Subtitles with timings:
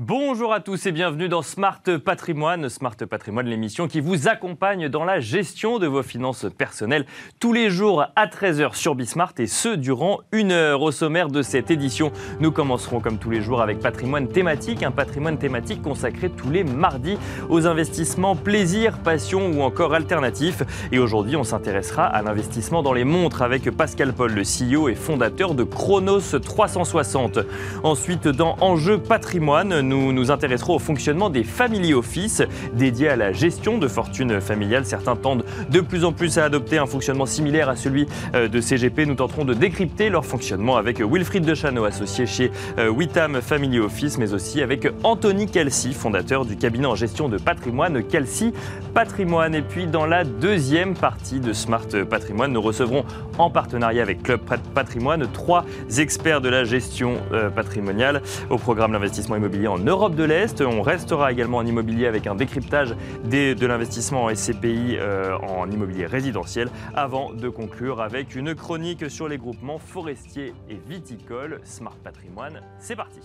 [0.00, 2.68] Bonjour à tous et bienvenue dans Smart Patrimoine.
[2.68, 7.04] Smart Patrimoine, l'émission qui vous accompagne dans la gestion de vos finances personnelles
[7.40, 10.82] tous les jours à 13h sur Bismart et ce durant une heure.
[10.82, 14.92] Au sommaire de cette édition, nous commencerons comme tous les jours avec patrimoine thématique, un
[14.92, 17.18] patrimoine thématique consacré tous les mardis
[17.48, 20.62] aux investissements plaisir, passion ou encore alternatifs.
[20.92, 24.94] Et aujourd'hui, on s'intéressera à l'investissement dans les montres avec Pascal Paul, le CEO et
[24.94, 27.40] fondateur de Chronos 360.
[27.82, 32.42] Ensuite, dans Enjeu patrimoine, nous nous intéresserons au fonctionnement des family office
[32.74, 34.84] dédiés à la gestion de fortune familiale.
[34.84, 38.60] Certains tendent de plus en plus à adopter un fonctionnement similaire à celui euh, de
[38.60, 39.06] CGP.
[39.06, 44.18] Nous tenterons de décrypter leur fonctionnement avec Wilfried Dechano, associé chez euh, Witam Family Office,
[44.18, 48.52] mais aussi avec Anthony Kelsey, fondateur du cabinet en gestion de patrimoine Kelsey
[48.94, 49.54] Patrimoine.
[49.54, 53.04] Et puis dans la deuxième partie de Smart Patrimoine, nous recevrons
[53.38, 54.40] en partenariat avec Club
[54.74, 55.64] Patrimoine trois
[55.96, 60.60] experts de la gestion euh, patrimoniale au programme l'investissement immobilier en en Europe de l'Est.
[60.60, 66.06] On restera également en immobilier avec un décryptage de l'investissement en SCPI euh, en immobilier
[66.06, 71.60] résidentiel avant de conclure avec une chronique sur les groupements forestiers et viticoles.
[71.64, 73.20] Smart Patrimoine, c'est parti.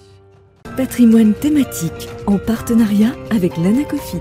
[0.78, 4.18] Patrimoine thématique en partenariat avec l'Anacofi.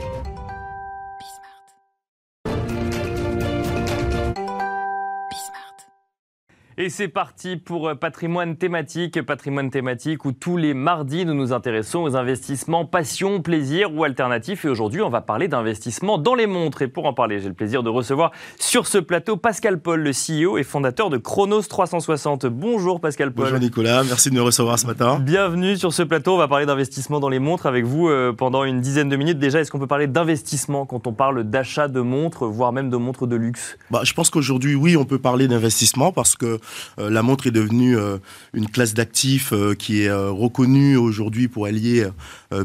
[6.82, 11.52] Et c'est parti pour euh, patrimoine thématique, patrimoine thématique où tous les mardis nous nous
[11.52, 14.64] intéressons aux investissements passion, plaisir ou alternatifs.
[14.64, 16.82] Et aujourd'hui, on va parler d'investissement dans les montres.
[16.82, 20.10] Et pour en parler, j'ai le plaisir de recevoir sur ce plateau Pascal Paul, le
[20.10, 22.46] CEO et fondateur de Chronos 360.
[22.46, 23.44] Bonjour Pascal Paul.
[23.44, 25.20] Bonjour Nicolas, merci de nous recevoir ce matin.
[25.20, 26.34] Bienvenue sur ce plateau.
[26.34, 29.38] On va parler d'investissement dans les montres avec vous euh, pendant une dizaine de minutes.
[29.38, 32.96] Déjà, est-ce qu'on peut parler d'investissement quand on parle d'achat de montres, voire même de
[32.96, 33.78] montres de luxe?
[33.92, 36.58] Bah, Je pense qu'aujourd'hui, oui, on peut parler d'investissement parce que
[36.98, 38.18] la montre est devenue euh,
[38.52, 42.06] une classe d'actifs euh, qui est reconnue aujourd'hui pour allier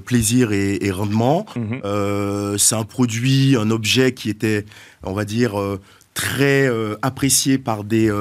[0.06, 1.46] plaisir et, rendement.
[1.56, 2.58] Mhm.
[2.58, 4.66] c'est un produit, un objet qui était,
[5.04, 5.56] on va dire,
[6.18, 6.68] très
[7.04, 8.12] apprécié par des,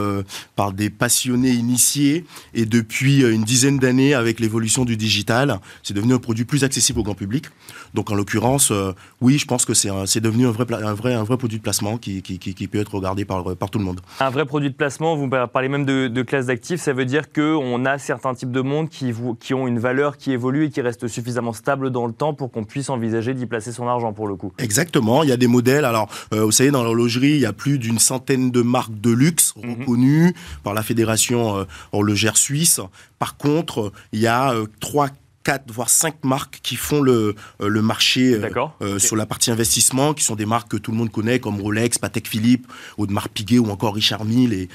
[0.55, 2.25] par des passionnés initiés.
[2.53, 7.01] Et depuis une dizaine d'années, avec l'évolution du digital, c'est devenu un produit plus accessible
[7.01, 7.47] au grand public.
[7.95, 11.25] Donc en l'occurrence, euh, oui, je pense que c'est devenu un vrai, un, vrai, un
[11.25, 14.01] vrai produit de placement qui, qui, qui, peut être regardé par, par tout le monde.
[14.21, 17.33] Un vrai produit de placement, vous parlez même de, de classe d'actifs, ça veut dire
[17.33, 20.81] qu'on a certains types de montres qui, qui ont une valeur qui évolue et qui
[20.83, 24.29] reste suffisamment stable dans le temps pour qu'on puisse envisager d'y placer son argent pour
[24.29, 24.53] le coup.
[24.59, 25.85] Exactement, il y a des modèles.
[25.85, 29.11] Alors, euh, vous savez, dans l'horlogerie, il y a plus d'une centaine de marques de
[29.11, 29.71] luxe mhm.
[29.71, 32.81] reconnues par la fédération euh, horlogère suisse.
[33.19, 35.09] Par contre, il y a trois
[35.47, 38.51] 4 voire 5 marques qui font le, euh, le marché euh,
[38.83, 41.61] euh, sur la partie investissement, qui sont des marques que tout le monde connaît comme
[41.61, 42.67] Rolex, Patek Philippe,
[42.99, 44.69] Audemars Piguet ou encore Richard Mille et,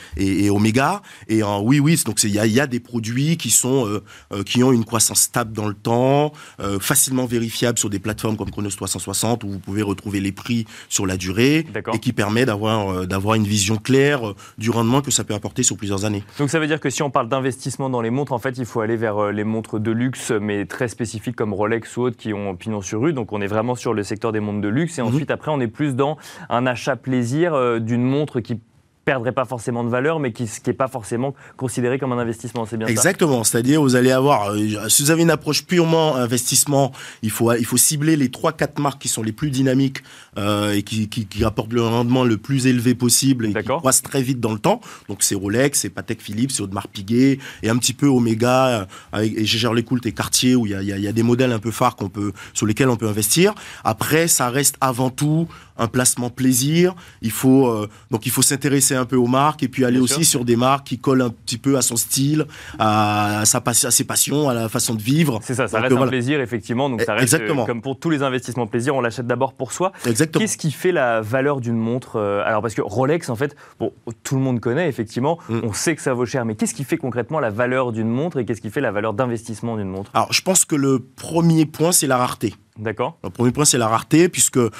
[0.45, 1.01] et, Omega.
[1.27, 4.01] Et oui, oui, donc il y a, y a, des produits qui sont
[4.45, 6.31] qui ont une croissance stable dans le temps,
[6.79, 11.05] facilement vérifiable sur des plateformes comme Chronos 360 où vous pouvez retrouver les prix sur
[11.05, 14.21] la durée et qui permet d'avoir d'avoir une vision claire
[14.57, 16.23] du rendement que ça peut apporter sur plusieurs années.
[16.39, 18.65] Donc ça veut dire que si on parle d'investissement dans les montres, en fait, il
[18.65, 22.33] faut aller vers les montres de luxe, mais très spécifiques comme Rolex ou autres qui
[22.33, 23.13] ont pignon sur rue.
[23.13, 24.97] Donc on est vraiment sur le secteur des montres de luxe.
[24.99, 25.09] Et mhm.
[25.09, 26.17] ensuite, après, on est plus dans
[26.49, 28.59] un achat plaisir euh, d'une montre qui
[29.05, 32.65] perdrait pas forcément de valeur, mais qui n'est pas forcément considéré comme un investissement.
[32.65, 33.43] C'est bien Exactement.
[33.43, 36.91] C'est-à-dire, vous allez avoir, euh, si vous avez une approche purement investissement,
[37.23, 40.03] il faut, il faut cibler les 3-4 marques qui sont les plus dynamiques
[40.37, 44.03] euh, et qui, qui, qui, rapportent le rendement le plus élevé possible et qui croissent
[44.03, 44.81] très vite dans le temps.
[45.09, 48.85] Donc, c'est Rolex, c'est Patek Philippe, c'est Audemars Piguet et un petit peu Omega euh,
[49.11, 51.59] avec, et Gégère Lecoult et Cartier où il y a, y a, des modèles un
[51.59, 53.55] peu phares qu'on peut, sur lesquels on peut investir.
[53.83, 55.47] Après, ça reste avant tout
[55.81, 56.95] un placement plaisir.
[57.21, 60.23] Il faut, euh, donc, il faut s'intéresser un peu aux marques et puis aller aussi
[60.23, 62.45] sur des marques qui collent un petit peu à son style,
[62.79, 65.39] à, sa, à ses passions, à la façon de vivre.
[65.43, 66.89] C'est ça, ça reste un plaisir effectivement.
[66.89, 67.65] Donc ça reste Exactement.
[67.65, 69.91] comme pour tous les investissements plaisir, on l'achète d'abord pour soi.
[70.05, 70.41] Exactement.
[70.41, 73.91] Qu'est-ce qui fait la valeur d'une montre euh, Alors parce que Rolex en fait, bon,
[74.23, 75.59] tout le monde connaît effectivement, mm.
[75.63, 78.39] on sait que ça vaut cher, mais qu'est-ce qui fait concrètement la valeur d'une montre
[78.39, 80.11] et qu'est-ce qui fait la valeur d'investissement d'une montre?
[80.13, 82.53] Alors je pense que le premier point c'est la rareté.
[82.79, 83.17] D'accord.
[83.23, 84.71] Le premier point, c'est la rareté, puisque euh,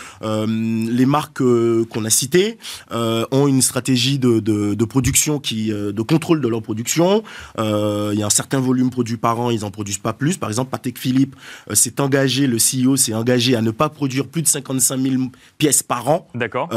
[0.47, 2.57] les marques euh, qu'on a citées
[2.91, 7.23] euh, ont une stratégie de, de, de production qui, de contrôle de leur production.
[7.57, 10.37] Il y a un certain volume produit par an, ils en produisent pas plus.
[10.37, 11.35] Par exemple, Patek Philippe
[11.73, 15.23] s'est engagé, le CEO s'est engagé à ne pas produire plus de 55 000
[15.57, 16.27] pièces par an.
[16.33, 16.69] D'accord.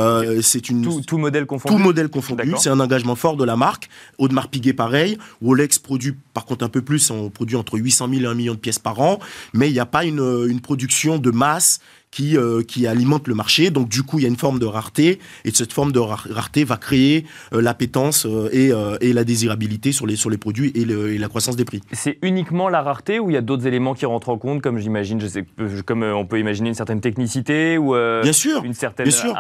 [0.43, 1.77] c'est une tout, tout, modèle confondu.
[1.77, 2.55] Tout modèle confondu.
[2.59, 3.89] C'est un engagement fort de la marque.
[4.19, 5.19] Audemars Piguet, pareil.
[5.43, 7.11] Rolex produit par contre un peu plus.
[7.11, 9.21] On produit entre 800 000 et 1 million de pièces par an,
[9.53, 11.81] mais il n'y a pas une, une production de masse
[12.15, 13.71] qui, euh, qui alimentent le marché.
[13.71, 16.63] Donc du coup, il y a une forme de rareté et cette forme de rareté
[16.63, 18.71] va créer euh, l'appétence et,
[19.01, 21.81] et, la désirabilité sur les, sur les produits et, et la croissance des prix.
[21.93, 24.79] C'est uniquement la rareté ou il y a d'autres éléments qui rentrent en compte, comme
[24.79, 25.45] j'imagine, je sais,
[25.85, 29.35] comme on peut imaginer une certaine technicité ou bien sûr, une certaine, bien sûr.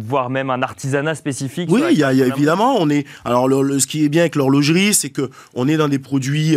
[0.00, 1.68] voire même un artisanat spécifique.
[1.70, 2.76] Oui, il y a, y a évidemment.
[2.78, 5.88] On est alors le, ce qui est bien avec l'horlogerie, c'est que on est dans
[5.88, 6.56] des produits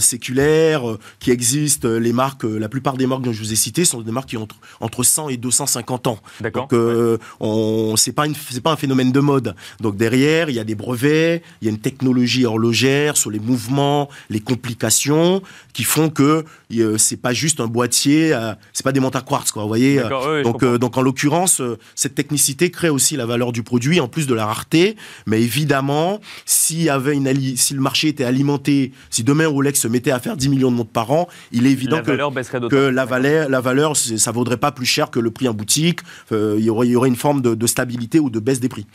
[0.00, 0.82] séculaires
[1.18, 1.88] qui existent.
[1.88, 4.36] Les marques, la plupart des marques dont je vous ai citées sont des marques qui
[4.36, 6.18] ont entre, entre 100 et 250 ans.
[6.40, 9.54] Donc, euh, on, c'est pas une, c'est pas un phénomène de mode.
[9.80, 13.38] Donc derrière, il y a des brevets, il y a une technologie horlogère sur les
[13.38, 15.42] mouvements, les complications,
[15.72, 19.22] qui font que euh, c'est pas juste un boîtier, euh, c'est pas des montres à
[19.22, 19.62] quartz, quoi.
[19.62, 20.00] Vous voyez.
[20.42, 21.62] donc, donc en l'occurrence,
[21.94, 24.96] cette technicité crée aussi la valeur du produit en plus de la rareté.
[25.26, 27.26] Mais évidemment, s'il y avait une
[27.56, 30.76] si le marché était alimenté, si demain Rolex se mettait à faire 10 millions de
[30.76, 34.72] montres par an, il est évident que, que la valeur, la valeur, ça vaudrait pas
[34.72, 36.00] plus cher que le prix en boutique.
[36.32, 38.86] Euh, il, y aurait, y aurait une forme de, stabilité ou de baisse des prix.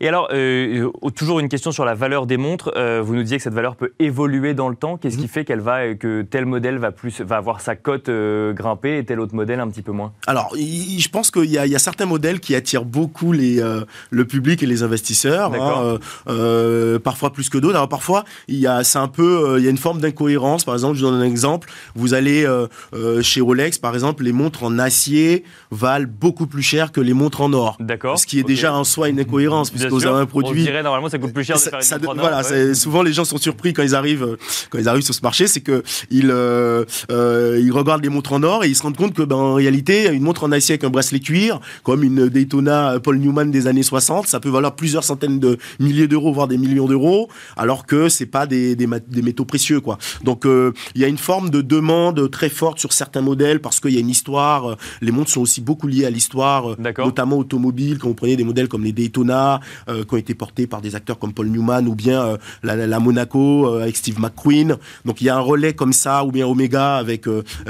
[0.00, 2.72] Et alors, euh, euh, toujours une question sur la valeur des montres.
[3.02, 4.96] vous nous disiez que cette valeur peut évoluer dans le temps.
[4.96, 5.28] Qu'est-ce qui mhm.
[5.28, 9.20] fait qu'elle va, que tel modèle va plus, va avoir sa cote grimper et tel
[9.20, 10.12] autre modèle un petit peu moins?
[10.26, 13.62] Alors, je pense qu'il y, y, a certains modèles qui attirent beaucoup les,
[14.10, 15.52] le public et les investisseurs.
[15.54, 15.98] Hein,
[17.02, 17.76] parfois plus que d'autres.
[17.76, 20.64] Alors parfois, il y a, c'est un peu, il y a une forme d'incohérence.
[20.64, 21.68] Par exemple, je vous donne un exemple.
[21.94, 22.46] Vous allez
[23.22, 25.07] chez Rolex, par exemple, les montres en acier
[25.70, 27.76] valent beaucoup plus cher que les montres en or.
[27.80, 28.18] D'accord.
[28.18, 30.62] Ce qui est déjà en soi une incohérence, puisque vous avez un produit.
[30.62, 32.42] On dirait normalement ça coûte plus cher de faire une montre Voilà,
[32.74, 34.36] souvent les gens sont surpris quand ils arrivent,
[34.70, 38.32] quand ils arrivent sur ce marché, c'est que ils, euh, euh, ils regardent les montres
[38.32, 40.74] en or et ils se rendent compte que, ben, en réalité, une montre en acier
[40.74, 44.74] avec un bracelet cuir, comme une Daytona Paul Newman des années 60, ça peut valoir
[44.74, 48.86] plusieurs centaines de milliers d'euros, voire des millions d'euros, alors que c'est pas des, des,
[49.06, 49.98] des, métaux précieux, quoi.
[50.24, 53.80] Donc, euh, il y a une forme de demande très forte sur certains modèles parce
[53.80, 54.76] qu'il y a une histoire.
[55.00, 57.98] Les montres sont aussi beaucoup liées à l'histoire, notamment automobile.
[57.98, 60.94] Quand vous prenez des modèles comme les Daytona, euh, qui ont été portés par des
[60.94, 64.76] acteurs comme Paul Newman ou bien euh, la, Monaco euh, avec Steve McQueen.
[65.04, 67.26] Donc il y a un relais comme ça, ou bien Omega avec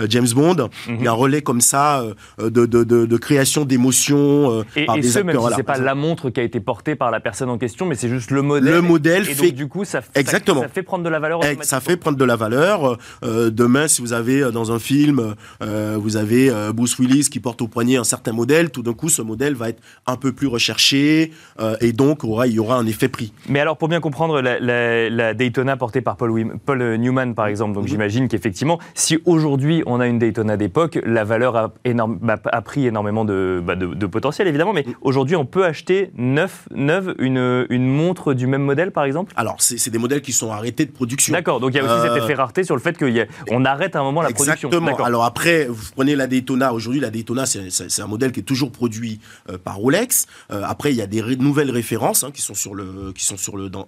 [0.08, 0.68] James Bond.
[0.88, 2.02] Il y a un relais comme ça
[2.38, 5.42] de, de, de, création d'émotions et, par et des ce, acteurs.
[5.42, 7.86] Même si c'est pas la montre qui a été portée par la personne en question,
[7.86, 8.72] mais c'est juste le modèle.
[8.72, 10.62] Le modèle et fait donc, du coup ça, exactement.
[10.62, 11.40] Ça, fait prendre de la valeur.
[11.62, 12.98] Ça fait prendre de la valeur.
[13.22, 17.96] demain, si vous avez dans un film, vous avez Bruce Willis qui porte au poignet
[17.96, 21.76] un certain modèle, tout d'un coup, ce modèle va être un peu plus recherché euh,
[21.80, 23.32] et donc il y aura un effet prix.
[23.48, 27.84] Mais alors, pour bien comprendre la, Daytona portée par Paul, Paul, Newman, par exemple, donc
[27.84, 27.88] mhm.
[27.88, 32.62] j'imagine qu'effectivement, si aujourd'hui on a une Daytona d'époque, la valeur a, énorme, bah, a
[32.62, 34.94] pris énormément de, bah, de, potentiel, évidemment, mais mhm.
[35.00, 39.32] aujourd'hui, on peut acheter neuf, une, une montre du même modèle, par exemple?
[39.36, 41.32] Alors, c'est des modèles qui sont arrêtés de production.
[41.32, 43.96] D'accord, donc il y a aussi cet euh, effet rareté sur le fait qu'on arrête
[43.96, 44.68] à un moment la production.
[44.68, 45.04] Exactement.
[45.04, 48.72] Alors après, vous prenez la Daytona, aujourd'hui, la Daytona, c'est un modèle qui est toujours
[48.72, 50.26] produit euh, par Rolex.
[50.50, 53.28] Euh, après, il y a des nouvelles références hein, qui sont sur le, qui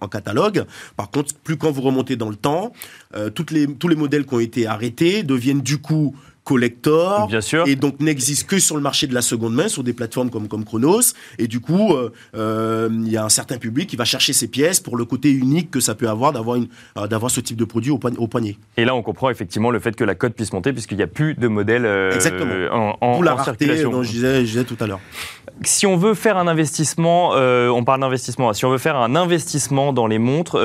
[0.01, 0.65] en catalogue.
[0.97, 2.73] Par contre, plus quand vous remontez dans le temps,
[3.15, 6.15] euh, tous les modèles qui ont été arrêtés deviennent du coup
[6.45, 7.27] collector.
[7.29, 7.67] Bien sûr.
[7.67, 10.49] Et donc n'existe que sur le marché de la seconde main, sur des plateformes comme,
[10.49, 11.15] comme Chronos.
[11.39, 14.49] Et du coup, euh, euh, il y a un certain public qui va chercher ces
[14.49, 17.65] pièces pour le côté unique que ça peut avoir d'avoir euh, d'avoir ce type de
[17.65, 18.57] produit au, poignet.
[18.77, 21.09] Et là, on comprend effectivement le fait que la cote puisse monter puisqu'il n'y a
[21.09, 21.87] plus de modèles
[22.73, 25.01] en, en, la rareté dont je disais, je disais tout à l'heure.
[25.63, 29.93] Si on veut faire un investissement, on parle d'investissement, si on veut faire un investissement
[29.93, 30.59] dans les montres,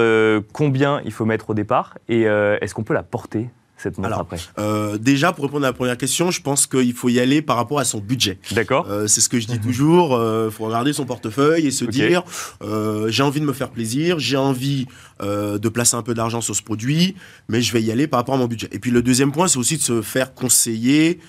[0.54, 3.50] combien il faut mettre au départ Et est-ce qu'on peut la porter?
[3.78, 7.10] Cette montre après euh, Déjà, pour répondre à la première question, je pense qu'il faut
[7.10, 8.40] y aller par rapport à son budget.
[8.52, 8.88] D'accord.
[8.90, 10.10] Euh, c'est ce que je dis toujours.
[10.12, 12.24] Il euh, faut regarder son portefeuille et se dire
[13.08, 14.88] j'ai envie de me faire plaisir, j'ai envie
[15.22, 17.16] de placer un peu d'argent sur ce produit,
[17.48, 18.68] mais je vais y aller par rapport à mon budget.
[18.72, 21.20] Et puis le deuxième point, c'est aussi de se faire conseiller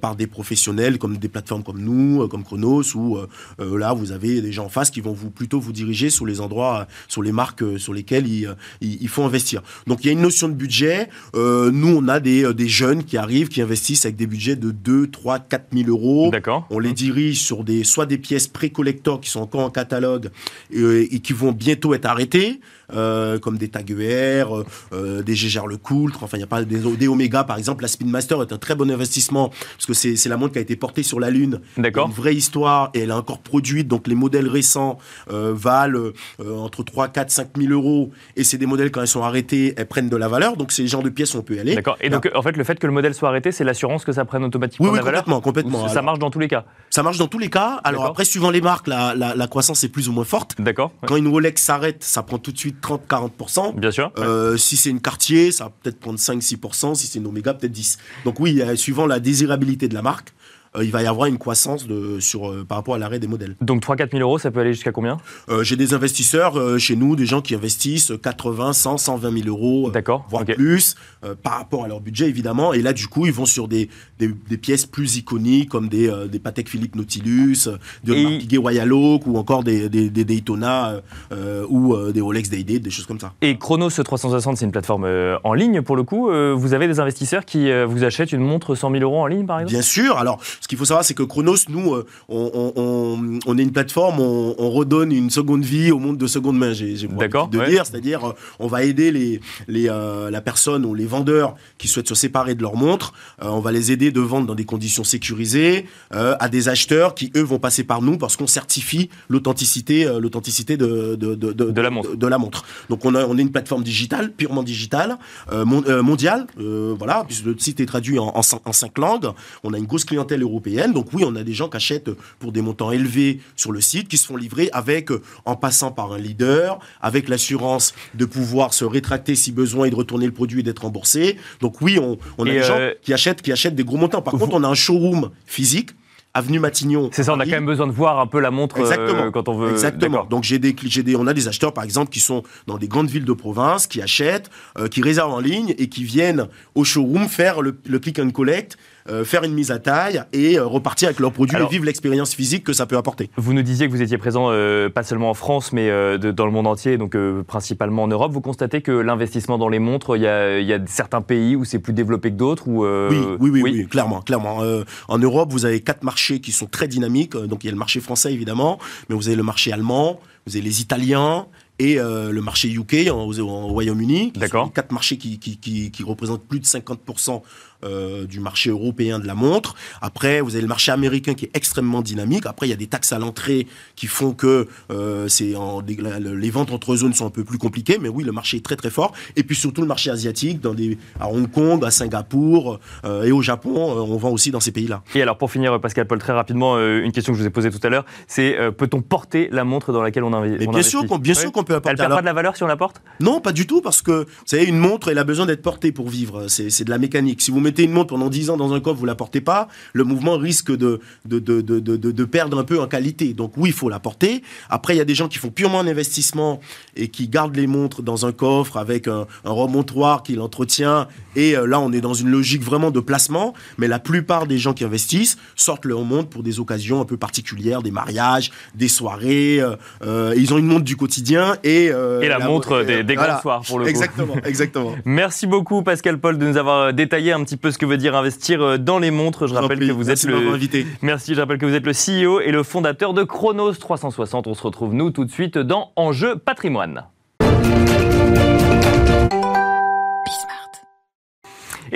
[0.00, 3.18] par des professionnels comme des plateformes comme nous, comme Chronos, où
[3.58, 6.40] là vous avez des gens en face qui vont vous plutôt vous diriger sur les
[6.40, 9.62] endroits, sur les marques sur lesquelles il, il, faut investir.
[9.86, 11.08] Donc il y a une notion de budget.
[11.34, 14.70] nous on a des, euh, des, jeunes qui arrivent, qui investissent avec des budgets de
[14.70, 16.30] 2, 3, 4 000 euros.
[16.30, 16.66] D'accord.
[16.70, 20.30] On les dirige sur des, soit des pièces pré-collector qui sont encore en catalogue
[20.74, 22.60] euh, et qui vont bientôt être arrêtées.
[22.92, 24.44] Euh, comme des Tag ER,
[24.92, 27.82] euh, des Gégère Le Coultre, enfin il y a pas des, des Omega par exemple,
[27.82, 30.62] la Spin Master est un très bon investissement parce que c'est la montre qui a
[30.62, 31.60] été portée sur la Lune.
[31.76, 32.08] D'accord.
[32.08, 34.98] Une vraie histoire et elle est encore produite, donc les modèles récents
[35.28, 36.10] valent
[36.40, 39.86] entre 3, 4, 5 000 euros et c'est des modèles quand elles sont arrêtées, elles
[39.86, 41.74] prennent de la valeur, donc c'est le genre de pièces on peut y aller.
[41.74, 41.96] D'accord.
[42.00, 44.24] Et donc, en fait, le fait que le modèle soit arrêté, c'est l'assurance que ça
[44.24, 45.88] prenne automatiquement oui, la valeur complètement, complètement.
[45.88, 47.80] Ça marche dans tous les cas Ça marche dans tous les cas.
[47.84, 50.60] Alors après, suivant les marques, la, la, croissance est plus ou moins forte.
[50.60, 50.92] D'accord.
[51.06, 53.78] Quand une Rolex s'arrête, ça prend tout de suite 30-40%.
[53.78, 54.12] Bien sûr.
[54.18, 56.94] Euh, si c'est une Cartier, ça va peut-être prendre 5-6%.
[56.94, 57.96] Si c'est une Omega, peut-être 10%.
[58.24, 60.34] Donc oui, suivant la désirabilité de la marque, euh,
[60.82, 63.54] il va y avoir une croissance de, sur, euh, par rapport à l'arrêt des modèles.
[63.60, 65.18] Donc 3-4 000 euros, ça peut aller jusqu'à combien?
[65.48, 69.48] Euh, J'ai des investisseurs euh, chez nous, des gens qui investissent 80, 100, 120 000
[69.48, 72.72] euros, euh, D'accord, voire plus, euh, par rapport à leur budget évidemment.
[72.72, 73.88] Et là, du coup, ils vont sur des,
[74.18, 78.22] des, des pièces plus iconiques comme des, euh, des Patek Philippe Nautilus, euh, de Et-
[78.24, 81.00] marque Piguet Royal Oak ou encore des, des, des Daytona euh,
[81.32, 83.32] euh, ou euh, des Rolex Day-Day, des choses comme ça.
[83.42, 86.30] Et Chronos 360, c'est une plateforme euh, en ligne pour le coup.
[86.30, 89.26] Euh, vous avez des investisseurs qui euh, vous achètent une montre 100 000 euros en
[89.26, 89.72] ligne par exemple?
[89.72, 90.18] Bien sûr.
[90.18, 93.62] Alors, ce qu'il faut savoir, c'est que Chronos, nous, euh, on, on, on- on est
[93.62, 96.72] une plateforme, on, on redonne une seconde vie au monde de seconde main.
[96.72, 97.68] J'ai D'accord, de ouais.
[97.68, 101.86] dire, c'est-à-dire, euh, on va aider les, les, euh, la personne ou les vendeurs qui
[101.86, 103.12] souhaitent se séparer de leur montre.
[103.42, 107.14] Euh, on va les aider de vendre dans des conditions sécurisées euh, à des acheteurs
[107.14, 111.80] qui eux vont passer par nous parce qu'on certifie l'authenticité, l'authenticité de, de, de, De
[111.82, 112.16] la montre.
[112.16, 112.64] de, la montre.
[112.88, 115.18] Donc, on, a, on est une plateforme digitale, purement digitale,
[115.52, 116.46] mon- mondiale.
[116.56, 119.28] voilà, puisque le site est traduit en, en, en cinq langues.
[119.62, 120.53] On a une grosse clientèle européenne.
[120.92, 124.08] Donc oui, on a des gens qui achètent pour des montants élevés sur le site,
[124.08, 128.74] qui se font livrer avec, euh, en passant par un leader, avec l'assurance de pouvoir
[128.74, 131.36] se rétracter si besoin et de retourner le produit et d'être remboursé.
[131.60, 133.96] Donc oui, on, on a Et, des gens euh, qui achètent, qui achètent des gros
[133.96, 134.22] montants.
[134.22, 135.90] Par contre, on a un showroom physique,
[136.34, 137.10] avenue Matignon.
[137.12, 139.30] C'est ça, on a quand même besoin de voir un peu la montre euh, Exactement.
[139.30, 139.70] quand on veut.
[139.70, 140.24] Exactement.
[140.24, 142.88] Donc j'ai des, j'ai des, on a des acheteurs par exemple qui sont dans des
[142.88, 146.82] grandes villes de province, qui achètent, euh, qui réservent en ligne et qui viennent au
[146.82, 148.76] showroom faire le, le click and collect,
[149.10, 151.84] euh, faire une mise à taille et euh, repartir avec leurs produits Alors- et vivre
[151.84, 153.30] l'expérience physique que ça peut apporter.
[153.36, 156.30] Vous nous disiez que vous étiez présent euh, pas seulement en France, mais euh, de-
[156.30, 158.32] dans le monde entier, donc euh, principalement en Europe.
[158.32, 161.54] Vous constatez que l'investissement dans les montres, il y a, il y a certains pays
[161.56, 164.62] où c'est plus développé que d'autres ou, euh, Oui, oui, oui, oui, clairement, clairement.
[164.62, 167.36] Euh, en Europe, vous avez quatre marchés qui sont très dynamiques.
[167.36, 170.56] Donc il y a le marché français évidemment, mais vous avez le marché allemand, vous
[170.56, 171.46] avez les Italiens
[171.80, 174.32] et euh, le marché UK en, au au Royaume-Uni.
[174.36, 174.72] D'accord.
[174.72, 177.42] Quatre marchés qui, qui, qui, qui représentent plus de 50%
[177.84, 179.74] euh, du marché européen de la montre.
[180.00, 182.46] Après, vous avez le marché américain qui est extrêmement dynamique.
[182.46, 186.50] Après, il y a des taxes à l'entrée qui font que euh, c'est en, les
[186.50, 187.98] ventes entre zones sont un peu plus compliquées.
[188.00, 189.12] Mais oui, le marché est très très fort.
[189.36, 193.32] Et puis surtout le marché asiatique, dans des, à Hong Kong, à Singapour euh, et
[193.32, 195.02] au Japon, on vend aussi dans ces pays-là.
[195.14, 197.70] Et alors pour finir, Pascal Paul, très rapidement, une question que je vous ai posée
[197.70, 200.80] tout à l'heure, c'est peut-on porter la montre dans laquelle on, invi- Mais on bien
[200.80, 201.96] investit sûr qu'on bien sûr qu'on peut Elle apporter.
[201.96, 203.02] perd Alors, pas de la valeur si on la porte?
[203.20, 205.92] Non, pas du tout, parce que vous savez, une montre, elle a besoin d'être portée
[205.92, 206.46] pour vivre.
[206.48, 207.42] C'est c'est de la mécanique.
[207.42, 209.68] Si vous mettez une montre pendant 10 ans dans un coffre, vous la portez pas,
[209.92, 213.34] le mouvement risque de, de, de, de, de, perdre un peu en qualité.
[213.34, 214.42] Donc oui, il faut la porter.
[214.70, 216.60] Après, il y a des gens qui font purement un investissement
[216.96, 221.08] et qui gardent les montres dans un coffre avec un, un remontoir qui l'entretient.
[221.34, 223.54] Et euh, là, on est dans une logique vraiment de placement.
[223.78, 227.16] Mais la plupart des gens qui investissent sortent leur montre pour des occasions un peu
[227.16, 229.60] particulières, des mariages, des soirées.
[229.60, 231.90] euh, euh, ils ont une montre du quotidien et...
[231.90, 233.90] euh, Et la montre des- des grands soirs, pour le coup.
[233.90, 234.94] Exactement, exactement.
[235.04, 238.14] Merci beaucoup Pascal Paul de nous avoir détaillé un petit peu ce que veut dire
[238.14, 239.46] investir euh, dans les montres.
[239.46, 240.86] Je rappelle que vous êtes le invité.
[241.02, 244.46] Merci, je rappelle que vous êtes le CEO et le fondateur de Chronos 360.
[244.46, 247.04] On se retrouve nous tout de suite dans Enjeu patrimoine.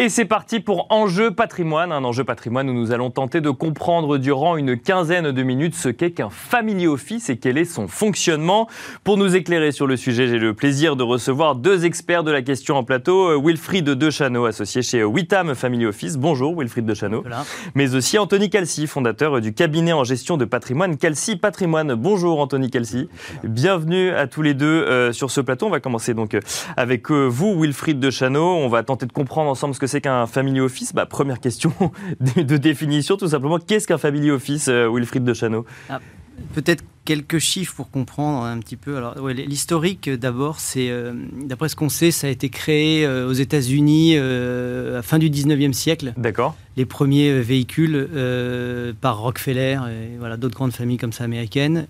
[0.00, 4.16] Et c'est parti pour Enjeu patrimoine, un enjeu patrimoine où nous allons tenter de comprendre
[4.16, 8.68] durant une quinzaine de minutes ce qu'est qu'un family office et quel est son fonctionnement.
[9.02, 12.42] Pour nous éclairer sur le sujet, j'ai le plaisir de recevoir deux experts de la
[12.42, 13.30] question en plateau.
[13.30, 16.16] Euh, Wilfried Dechano, associé chez Witam Family Office.
[16.16, 17.22] Bonjour Wilfried Dechano.
[17.22, 17.44] Voilà.
[17.74, 21.94] Mais aussi Anthony Calci, fondateur du cabinet en gestion de patrimoine Calci Patrimoine.
[21.94, 23.08] Bonjour Anthony Calci.
[23.42, 25.66] Bienvenue à tous les deux euh, sur ce plateau.
[25.66, 26.40] On va commencer donc euh,
[26.76, 28.44] avec euh, vous, Wilfried Dechano.
[28.44, 30.92] On va tenter de comprendre ensemble ce que c'est qu'un family office.
[30.94, 31.72] Bah, première question
[32.20, 33.58] de, de définition, tout simplement.
[33.58, 35.66] Qu'est-ce qu'un family office, euh, Wilfried Dechano
[36.54, 38.98] Peut-être quelques chiffres pour comprendre un petit peu.
[38.98, 41.14] Alors, ouais, l'historique, euh, d'abord, c'est, euh,
[41.46, 45.18] d'après ce qu'on sait, ça a été créé euh, aux États-Unis euh, à la fin
[45.18, 46.12] du 19e siècle.
[46.18, 46.54] D'accord.
[46.76, 48.08] Les premiers véhicules
[49.00, 51.88] par Rockefeller et voilà, d'autres grandes familles comme ça américaines.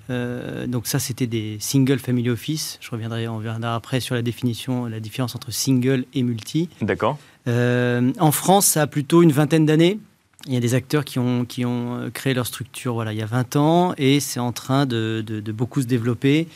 [0.66, 2.78] Donc, ça, c'était des single family office.
[2.80, 6.70] Je reviendrai, on reviendra après sur la définition, la différence entre single et multi.
[6.80, 7.18] D'accord.
[7.48, 9.98] Euh, en France, ça a plutôt une vingtaine d'années.
[10.46, 13.18] Il y a des acteurs qui ont, qui ont euh, créé leur structure voilà, il
[13.18, 16.46] y a 20 ans et c'est en train de, de- de beaucoup se développer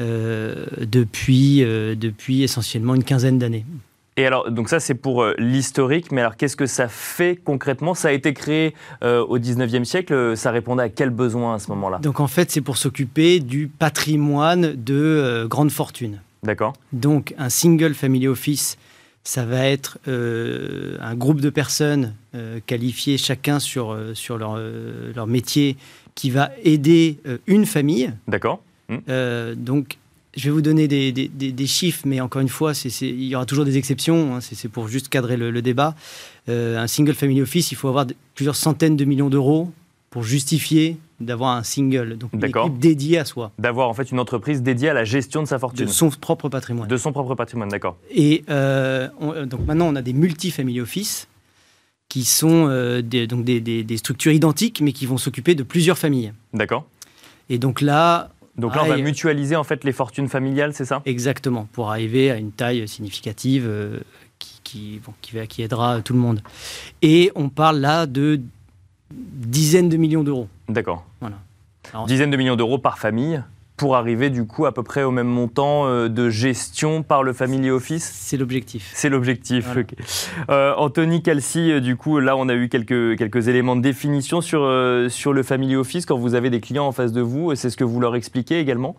[0.00, 3.64] euh, depuis, euh, depuis essentiellement une quinzaine d'années.
[4.16, 7.94] Et alors, donc ça, c'est pour l'historique, mais alors qu'est-ce que ça fait concrètement?
[7.94, 11.68] Ça a été créé euh, au 19e siècle, ça répondait à quel besoin à ce
[11.68, 11.98] moment-là?
[11.98, 16.20] Donc en fait, c'est pour s'occuper du patrimoine de euh, grandes fortunes.
[16.42, 18.76] D'accord Donc un single family office,
[19.28, 24.58] ça va être euh, un groupe de personnes euh, qualifiées chacun sur, euh, sur leur,
[25.14, 25.76] leur métier
[26.14, 28.62] qui va aider une famille D'accord
[29.10, 29.98] Euh, donc,
[30.34, 33.06] je vais vous donner des, des- des- des chiffres, mais encore une fois, c'est- c'est-
[33.08, 34.36] il y aura toujours des exceptions.
[34.36, 35.94] hein, c'est c'est pour juste cadrer le, le débat.
[36.48, 39.70] Un single family office, il faut avoir plusieurs centaines de millions d'euros
[40.08, 44.20] pour justifier d'avoir un single, donc une équipe dédiée à soi, D'avoir en fait une
[44.20, 46.88] entreprise dédiée à la gestion de sa de fortune, son propre patrimoine.
[46.88, 47.96] de son propre patrimoine, d'accord.
[48.10, 51.26] Et euh, on- donc maintenant, on a des multi-family office
[52.08, 55.62] qui sont euh, des, donc des, des- des structures identiques, mais qui vont s'occuper de
[55.62, 56.32] plusieurs familles.
[56.54, 56.86] D'accord.
[57.50, 61.02] Et donc là, Donc là, on va mutualiser en fait les fortunes familiales, c'est ça?
[61.04, 63.98] Exactement, pour arriver à une taille significative euh,
[64.38, 66.40] qui, qui, bon, qui, va- qui aidera tout le monde.
[67.02, 68.40] Et on parle là de
[69.10, 70.48] dizaines de millions d'euros.
[70.68, 71.04] D'accord.
[71.20, 71.36] Voilà.
[71.92, 73.42] Alors, Dizaines de millions d'euros par famille
[73.76, 77.32] pour arriver du coup à peu près au même montant euh, de gestion par le
[77.32, 78.10] Family Office?
[78.12, 78.90] C'est l'objectif.
[78.92, 79.66] C'est l'objectif.
[79.66, 79.86] Voilà.
[80.50, 84.40] Euh, Anthony Calci, euh, du coup, là, on a eu quelques, quelques éléments de définition
[84.40, 86.06] sur, euh, sur le Family Office.
[86.06, 88.58] Quand vous avez des clients en face de vous, c'est ce que vous leur expliquez
[88.58, 88.96] également?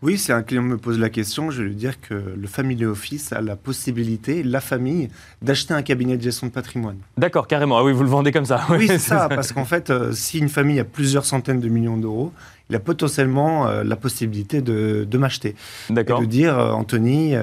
[0.00, 2.84] Oui, si un client me pose la question, je vais lui dire que le Family
[2.84, 5.08] Office a la possibilité, la famille,
[5.42, 6.98] d'acheter un cabinet de gestion de patrimoine.
[7.16, 7.76] D'accord, carrément.
[7.78, 8.64] Ah oui, vous le vendez comme ça.
[8.70, 11.96] Oui, c'est ça, parce qu'en fait, euh, si une famille a plusieurs centaines de millions
[11.96, 12.32] d'euros,
[12.70, 15.56] il a potentiellement euh, la possibilité de, de m'acheter.
[15.90, 16.20] Et D'accord.
[16.20, 17.34] de dire, euh, Anthony,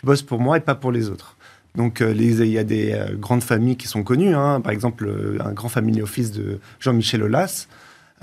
[0.00, 1.36] tu bosses pour moi et pas pour les autres.
[1.76, 4.34] Donc, les- il y a des grandes familles qui sont connues.
[4.34, 4.60] hein.
[4.60, 5.08] Par exemple,
[5.44, 7.68] un grand family office de Jean-Michel Aulas.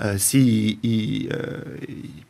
[0.02, 1.60] Euh, S'il il, euh,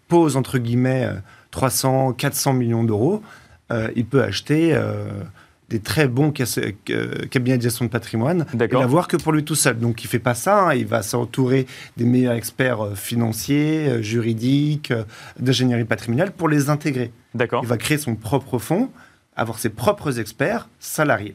[0.08, 1.14] pose, entre guillemets, euh,
[1.52, 3.22] 300, 400 millions d'euros,
[3.70, 5.06] euh, il peut acheter euh,
[5.70, 9.54] des très bons euh, cabinets de gestion de patrimoine et l'avoir que pour lui tout
[9.54, 9.78] seul.
[9.78, 10.68] Donc, il fait pas ça.
[10.68, 10.74] hein.
[10.74, 15.04] Il va s'entourer des meilleurs experts euh, financiers, euh, juridiques, euh,
[15.38, 17.10] d'ingénierie patrimoniale pour les intégrer.
[17.34, 17.62] D'accord.
[17.64, 18.90] Il va créer son propre fonds,
[19.34, 21.34] avoir ses propres experts salariés.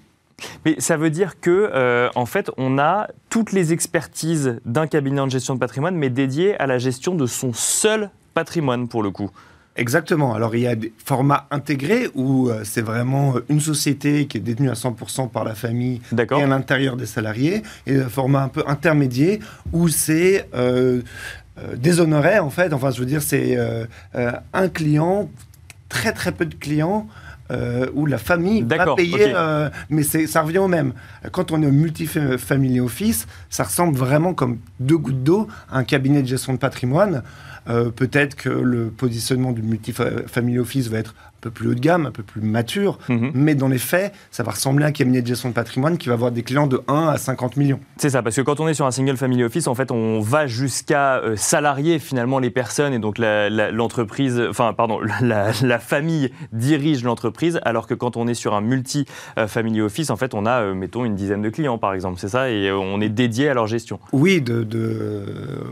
[0.65, 5.23] Mais ça veut dire que, euh, en fait, on a toutes les expertises d'un cabinet
[5.23, 9.11] de gestion de patrimoine, mais dédiées à la gestion de son seul patrimoine, pour le
[9.11, 9.31] coup.
[9.77, 10.33] Exactement.
[10.33, 14.37] Alors, il y a des formats intégrés où euh, c'est vraiment euh, une société qui
[14.37, 18.41] est détenue à 100% par la famille et à l'intérieur des salariés, et un format
[18.41, 19.37] un peu intermédiaire
[19.71, 21.01] où c'est euh,
[21.59, 22.73] euh, des honoraires, en fait.
[22.73, 23.57] Enfin, je veux dire, c'est
[24.53, 25.29] un client,
[25.89, 27.07] très très peu de clients.
[27.51, 30.93] Euh, où la famille va payer, euh, mais ça revient au même.
[31.31, 35.83] Quand on est au multifamily office, ça ressemble vraiment comme deux gouttes d'eau à un
[35.83, 37.23] cabinet de gestion de patrimoine.
[37.69, 41.79] Euh, Peut-être que le positionnement du multifamily office va être un peu plus haut de
[41.79, 43.31] gamme, un peu plus mature, Mhm.
[43.35, 46.07] mais dans les faits, ça va ressembler à un cabinet de gestion de patrimoine qui
[46.07, 47.79] va avoir des clients de 1 à 50 millions.
[47.97, 50.19] C'est ça, parce que quand on est sur un single family office, en fait, on
[50.19, 56.31] va jusqu'à euh, salarier finalement les personnes et donc l'entreprise, enfin, pardon, la, la famille
[56.53, 60.61] dirige l'entreprise, alors que quand on est sur un multi-family office, en fait, on a,
[60.61, 63.49] euh, mettons, une dizaine de clients, par exemple, c'est ça, et euh, on est dédié
[63.49, 63.99] à leur gestion.
[64.11, 65.23] Oui, de, de-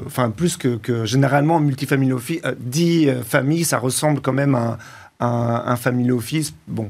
[0.05, 4.55] enfin plus que, que généralement multifamily office, euh, dit euh, famille, ça ressemble quand même
[4.55, 4.77] à
[5.19, 6.53] un, un- un family office.
[6.67, 6.89] Bon,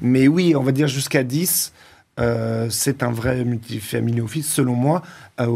[0.00, 1.72] mais oui, on va dire jusqu'à 10.
[2.20, 5.02] euh, c'est un vrai multifamily office, selon moi.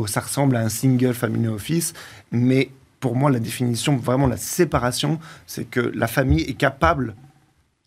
[0.09, 1.93] ça ressemble à un single family office,
[2.31, 7.17] mais pour moi, la définition, vraiment la séparation, c'est que la famille est capable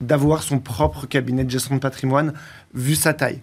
[0.02, 2.34] d'avoir son propre cabinet de gestion de patrimoine,
[2.74, 3.40] vu sa taille.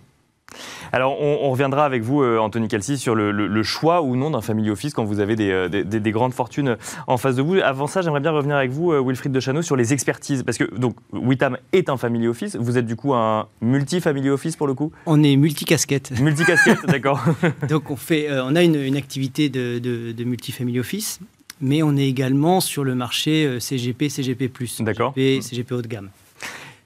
[0.92, 4.14] Alors, on, on reviendra avec vous, euh, Anthony Calci, sur le, le- le choix ou
[4.14, 6.76] non d'un family office quand vous avez des, euh, des- des- des grandes fortunes
[7.07, 7.55] en face de vous.
[7.55, 10.42] Avant ça, j'aimerais bien revenir avec vous, euh, Wilfried de Chano, sur les expertises.
[10.42, 12.57] Parce que donc, Witam est un family office.
[12.57, 14.92] Vous êtes du coup un multi-family office pour le coup?
[15.07, 16.11] On est multicasquette.
[16.20, 17.24] Multicasquette, d'accord.
[17.70, 21.20] Donc on, fait, euh, on a une, une activité de, de, de multifamily office,
[21.62, 24.50] mais on est également sur le marché CGP, CGP+.
[24.66, 26.11] CGP, CGP haut de gamme.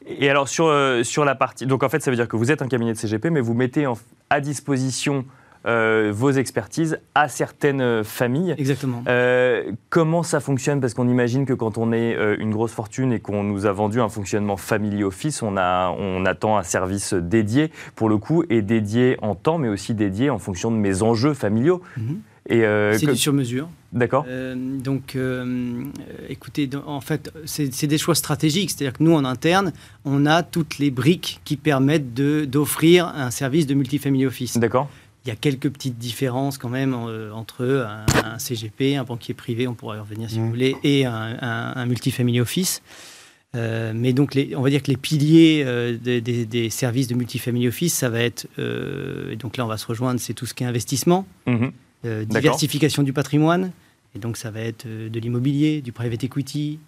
[0.06, 1.66] Et alors, sur, euh, sur la partie.
[1.66, 3.54] Donc, en fait, ça veut dire que vous êtes un cabinet de CGP, mais vous
[3.54, 3.98] mettez en-
[4.30, 5.24] à disposition
[5.66, 8.54] euh, vos expertises à certaines euh, familles.
[8.56, 9.02] Exactement.
[9.08, 10.80] Euh, comment ça fonctionne?
[10.80, 13.72] Parce qu'on imagine que quand on est euh, une grosse fortune et qu'on nous a
[13.72, 18.44] vendu un fonctionnement family office, on, a, on attend un service dédié, pour le coup,
[18.48, 21.82] et dédié en temps, mais aussi dédié en fonction de mes enjeux familiaux.
[21.96, 22.20] Mhm.
[22.36, 23.68] Et euh, C'est que- du sur-mesure.
[23.92, 25.85] D'accord Euh, donc, euh,
[26.28, 28.70] écoutez, en fait, c'est des choix stratégiques.
[28.70, 29.72] C'est-à-dire que nous, en interne,
[30.04, 34.59] on a toutes les briques qui permettent d'offrir un service de multifamily office.
[34.59, 34.88] D'accord
[35.24, 38.04] Il y a quelques petites différences quand même entre un,
[38.35, 40.44] un CGP, un banquier privé, on pourrait y revenir si Mhm.
[40.44, 42.82] vous voulez, et un, un- un multifamily office.
[43.54, 47.09] Euh, mais donc, les- on va dire que les piliers euh, des, des- des services
[47.09, 50.35] de multifamily office, ça va être, euh, et donc là on va se rejoindre, c'est
[50.35, 51.72] tout ce qui est investissement, Mhm.
[52.04, 53.72] Euh, diversification du patrimoine,
[54.14, 56.78] et donc ça va être euh, de l'immobilier, du private equity,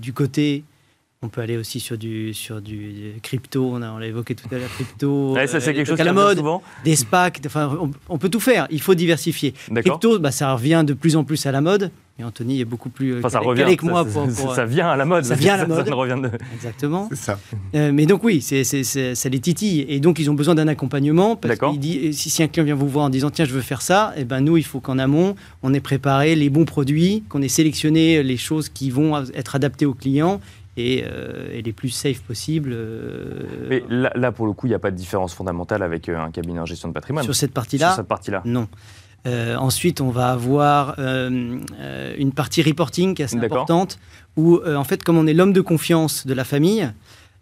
[0.00, 0.64] du côté.
[1.22, 4.46] On peut aller aussi sur du, sur du crypto, on a- on l'a évoqué tout
[4.54, 6.62] à l'heure, crypto, Ouais, ça, c'est euh, quelque chose à la mode, souvent.
[6.84, 9.54] des SPAC, enfin, on, on peut tout faire, il faut diversifier.
[9.90, 11.90] Crypto, bah, ça revient de plus en plus à la mode.
[12.18, 13.62] Mais Anthony est beaucoup plus euh, Enfin, ça calé- revient.
[13.62, 15.24] calé que moi ça, pour, ça- pour- ça vient à la mode.
[15.24, 15.88] ça vient à la mode.
[15.88, 17.08] Ça revient de- Exactement.
[17.10, 17.40] C'est ça.
[17.74, 19.84] Euh, mais donc oui, c'est, ça les titille.
[19.88, 21.34] Et donc ils ont besoin d'un accompagnement.
[21.34, 21.72] Parce D'accord.
[21.72, 23.82] qu'il dit, si, si un client vient vous voir en disant tiens je veux faire
[23.82, 27.42] ça, et ben nous il faut qu'en amont on ait préparé les bons produits, qu'on
[27.42, 30.40] ait sélectionné les choses qui vont être adaptées aux clients
[30.76, 32.70] et, euh, et les plus safe possibles.
[32.72, 36.08] euh, Mais là, là, pour le coup, il n'y a pas de différence fondamentale avec
[36.08, 37.24] euh, un cabinet en gestion de patrimoine.
[37.24, 37.88] sur cette partie-là.
[37.90, 38.42] Sur cette partie-là.
[38.44, 38.66] Non.
[39.26, 43.98] Euh, ensuite, on va avoir euh, euh, une partie reporting qui est assez importante,
[44.36, 46.90] où euh, en fait, comme on est l'homme de confiance de la famille,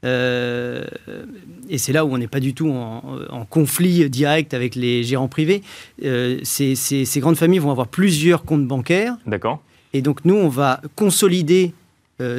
[0.04, 5.04] et c'est là où on n'est pas du tout en, en conflit direct avec les
[5.04, 5.62] gérants privés,
[6.00, 9.62] ces, ces- ces grandes familles vont avoir plusieurs comptes bancaires, D'accord.
[9.92, 11.72] et donc nous, on va consolider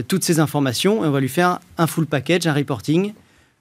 [0.08, 3.14] toutes ces informations et on va lui faire un full package, un reporting.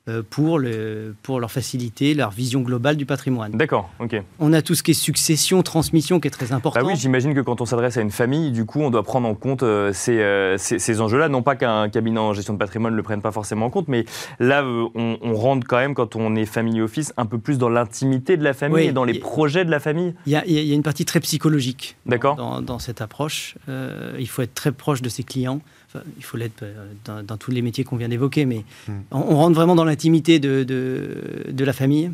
[0.08, 3.52] Euh, Pour, le, pour leur faciliter leur vision globale du patrimoine.
[3.52, 3.90] D'accord.
[4.00, 4.20] Ok.
[4.40, 6.80] On a tout ce qui est succession, transmission qui est très important.
[6.80, 9.28] Bah oui, j'imagine que quand on s'adresse à une famille, du coup, on doit prendre
[9.28, 11.28] en compte euh, ces, euh, ces- ces enjeux-là.
[11.28, 13.88] Non pas qu'un cabinet en gestion de patrimoine ne le prenne pas forcément en compte,
[13.88, 14.04] mais
[14.40, 17.68] là, on, on rentre quand même, quand on est family office, un peu plus dans
[17.68, 20.14] l'intimité de la famille Oui, et dans les y- projets de la famille.
[20.26, 23.56] Il y, a, y une partie très psychologique dans, dans cette approche.
[23.68, 25.60] Euh, il faut être très proche de ses clients.
[25.94, 28.92] Enfin, il faut l'être euh, dans, dans tous les métiers qu'on vient d'évoquer, mais Mm.
[29.11, 31.16] on, on rentre vraiment dans l'intimité de, de,
[31.50, 32.11] de la famille.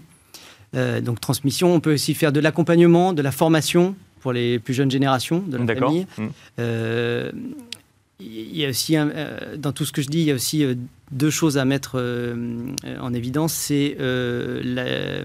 [0.74, 4.74] Euh, donc transmission, on peut aussi faire de l'accompagnement, de la formation pour les plus
[4.74, 6.06] jeunes générations de la famille.
[6.18, 6.26] Mm.
[6.58, 7.32] Euh,
[8.20, 10.34] il y a aussi, un- euh, dans tout ce que je dis, il y a
[10.34, 10.64] aussi
[11.12, 12.02] deux choses à mettre
[13.00, 13.52] en évidence.
[13.54, 15.22] C'est la-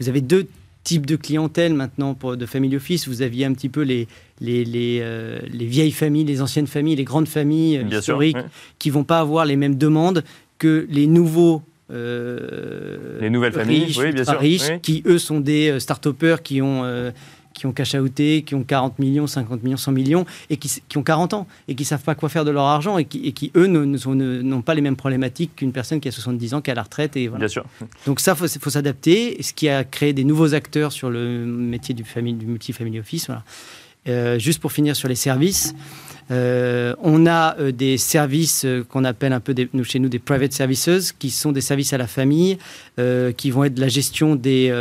[0.00, 0.46] vous avez deux
[0.88, 3.06] types de clientèle maintenant pour de family office.
[3.08, 4.06] Vous aviez un petit peu les
[4.40, 8.14] les, les, euh, les vieilles familles, les anciennes familles, les grandes familles euh, Bien sûr.
[8.14, 8.44] historiques ouais.
[8.78, 10.22] qui vont pas avoir les mêmes demandes
[10.58, 11.60] que les nouveaux.
[11.90, 14.80] euh, Les nouvelles familles, riches, oui, bien sûr, riches, oui.
[14.80, 17.10] qui eux sont des start-upers qui ont euh,
[17.54, 21.02] qui ont cash outé, qui ont 40 millions, 50 millions, 100 millions, et qui, ont
[21.02, 23.50] 40 ans, et qui savent pas quoi faire de leur argent, et qui, et qui
[23.56, 26.60] eux, ne- ne ne- n'ont pas les mêmes problématiques qu'une personne qui a 70 ans,
[26.60, 27.16] qui est à la retraite.
[27.16, 27.40] Et voilà.
[27.46, 27.64] Bien sûr.
[28.06, 31.44] Donc ça, il faut, faut s'adapter, ce qui a créé des nouveaux acteurs sur le
[31.46, 33.26] métier du, du multifamily office.
[33.26, 33.42] Voilà.
[34.08, 35.74] Euh, juste pour finir sur les services,
[36.30, 40.08] euh, on a euh, des services euh, qu'on appelle un peu des- nous, chez nous
[40.08, 42.56] des private services, qui sont des services à la famille,
[43.36, 44.72] qui vont être de la gestion des,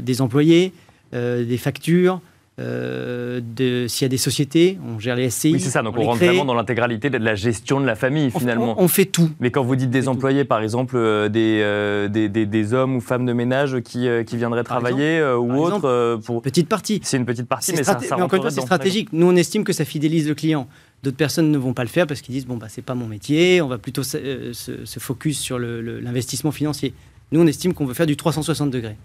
[0.00, 0.72] des employés,
[1.12, 2.20] des factures,
[2.58, 3.40] euh,
[3.88, 5.52] s'il y a des sociétés, on gère les SCI.
[5.54, 5.82] Oui, c'est ça.
[5.82, 6.26] Donc on, rentre crée.
[6.26, 8.74] vraiment dans l'intégralité de la gestion de la famille, finalement.
[8.78, 9.30] On, on fait tout.
[9.40, 10.08] Mais quand vous dites des tout.
[10.08, 14.06] employés, par exemple, euh, des, euh, des, des- des hommes ou femmes de ménage qui,
[14.06, 16.42] euh, qui viendraient Par travailler euh, ou autre, euh, pour...
[16.42, 17.00] Petite partie.
[17.02, 19.08] c'est une petite partie, C'est mais ça, ça mais encore c'est stratégique.
[19.12, 20.68] Nous, on estime que ça fidélise le client.
[21.02, 23.06] D'autres personnes ne vont pas le faire parce qu'ils disent bon bah c'est pas mon
[23.06, 23.62] métier.
[23.62, 26.92] On va plutôt se, euh, se- se focus sur l'investissement financier.
[27.32, 28.96] Nous, on estime qu'on veut faire du 360 degrés.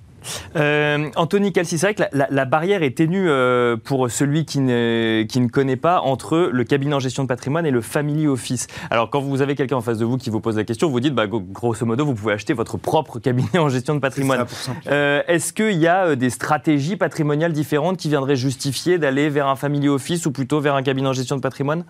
[0.56, 4.46] Euh, Anthony Calci, c'est vrai que la, la- la barrière est ténue euh, pour celui
[4.46, 7.82] qui ne, qui ne connaît pas entre le cabinet en gestion de patrimoine et le
[7.82, 8.68] family office.
[8.90, 11.00] Alors, quand vous avez quelqu'un en face de vous qui vous pose la question, vous
[11.00, 14.46] dites, bah, gro- grosso modo, vous pouvez acheter votre propre cabinet en gestion de patrimoine.
[14.88, 19.56] Euh, Est-ce qu'il y a des stratégies patrimoniales différentes qui viendraient justifier d'aller vers un
[19.56, 21.86] family office ou plutôt vers un cabinet en gestion de patrimoine?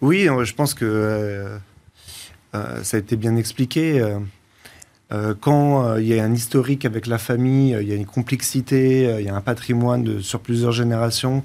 [0.00, 1.46] Oui, je pense que
[2.52, 4.02] ça a été bien expliqué.
[5.12, 7.94] Euh, quand euh, il y a un historique avec la famille, euh, il y a
[7.96, 11.42] une complexité, il y a un patrimoine de- sur plusieurs générations,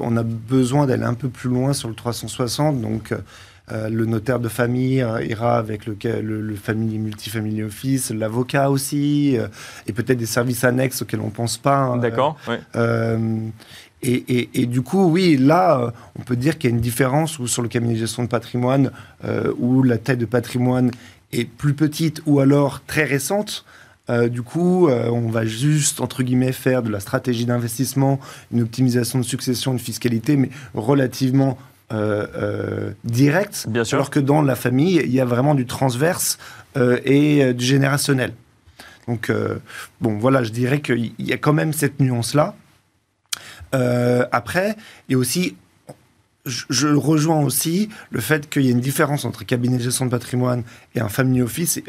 [0.00, 2.80] on a besoin d'aller un peu plus loin sur le 360.
[2.80, 3.12] Donc,
[3.70, 9.36] le notaire de famille ira avec le, ca- le, le family, multifamily office, l'avocat aussi,
[9.86, 11.76] et peut-être des services annexes auxquels on ne pense pas.
[11.76, 12.60] hein, D'accord ouais.
[14.02, 17.38] et, et- et du coup, oui, là, on peut dire qu'il y a une différence
[17.38, 18.90] où sur le cabinet de gestion de patrimoine,
[19.24, 20.90] euh, où la taille de patrimoine
[21.44, 23.64] plus petite ou alors très récente.
[24.08, 28.20] Euh, du coup, euh, on va juste, entre guillemets, faire de la stratégie d'investissement,
[28.52, 31.58] une optimisation de succession, une fiscalité, mais relativement
[31.92, 33.66] euh, directe.
[33.68, 33.98] Bien sûr.
[33.98, 36.38] Alors que dans la famille, il y a vraiment du transverse
[37.06, 38.34] et du générationnel.
[39.08, 39.32] Donc,
[40.02, 42.54] bon, voilà, je dirais qu'il y a quand même cette nuance-là.
[43.72, 44.76] Après,
[45.08, 45.56] il y a aussi,
[46.46, 50.10] je, rejoins aussi le fait qu'il y a une différence entre cabinet de gestion de
[50.10, 50.62] patrimoine
[50.94, 51.80] et un family office.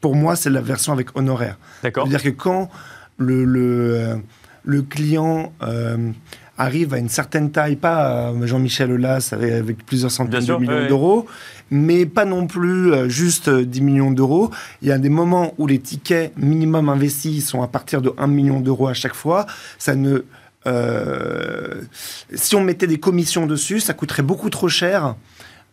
[0.00, 1.58] Pour moi, c'est la version avec honoraire.
[1.82, 2.06] D'accord.
[2.06, 2.70] C'est-à-dire que quand
[3.18, 4.16] le, le, euh,
[4.64, 6.12] le client euh,
[6.58, 10.62] arrive à une certaine taille, pas euh, Jean-Michel Aulas avec, avec plusieurs centaines sûr, de
[10.62, 11.26] millions ouais, d'euros,
[11.70, 14.50] mais pas non plus euh, juste euh, 10 millions d'euros.
[14.82, 18.26] Il y a des moments où les tickets minimum investis sont à partir de 1
[18.26, 19.46] million d'euros à chaque fois.
[19.78, 20.24] Ça ne...
[20.66, 21.82] euh,
[22.34, 25.16] si on mettait des commissions dessus, ça coûterait beaucoup trop cher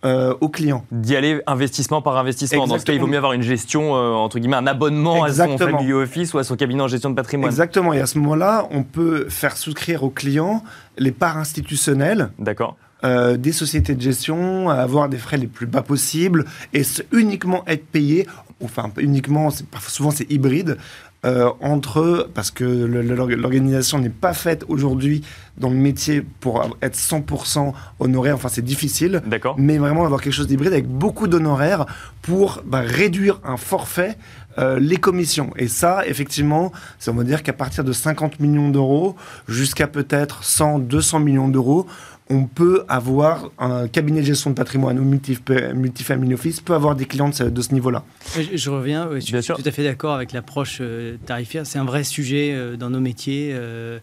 [0.05, 0.85] euh, aux clients.
[0.91, 2.67] D'y aller investissement par investissement.
[2.67, 5.55] Dans ce cas, il vaut mieux avoir une gestion, euh, entre guillemets, un abonnement Exactement.
[5.55, 7.49] à son family office ou à son cabinet en gestion de patrimoine.
[7.49, 7.91] Exactement.
[7.91, 10.63] Et à ce moment-là, on peut faire souscrire aux clients
[10.97, 12.77] les parts institutionnelles D'accord.
[13.03, 17.85] euh, des sociétés de gestion, avoir des frais les plus bas possibles et uniquement être
[17.85, 18.25] payé,
[18.63, 19.49] enfin uniquement,
[19.85, 20.77] souvent c'est hybride,
[21.25, 25.21] euh, entre, parce que l'organisation n'est pas faite aujourd'hui
[25.57, 29.55] dans le métier pour être 100% honoraire, enfin c'est difficile, D'accord.
[29.57, 31.85] mais vraiment avoir quelque chose d'hybride avec beaucoup d'honoraires
[32.21, 34.17] pour bah, réduire un forfait
[34.57, 35.51] euh, les commissions.
[35.57, 39.15] Et ça, effectivement, ça veut dire qu'à partir de 50 millions d'euros
[39.47, 41.85] jusqu'à peut-être 100, 200 millions d'euros,
[42.29, 45.37] on peut avoir un cabinet de gestion de patrimoine ou multi-
[45.75, 48.03] multifamily office peut avoir des clients de ce, de ce niveau-là.
[48.35, 49.55] Je, je reviens, je Bien suis sûr.
[49.57, 51.65] tout à fait d'accord avec l'approche euh, tarifaire.
[51.65, 53.49] C'est un vrai sujet euh, dans nos métiers.
[53.53, 53.99] euh,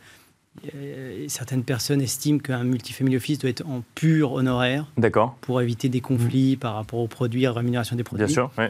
[0.75, 5.37] euh, certaines personnes estiment qu'un multifamily office doit être en pur honoraire D'accord.
[5.43, 8.25] pour éviter des conflits par rapport aux produits, à la rémunération des produits.
[8.27, 8.51] Bien sûr.
[8.59, 8.69] Euh,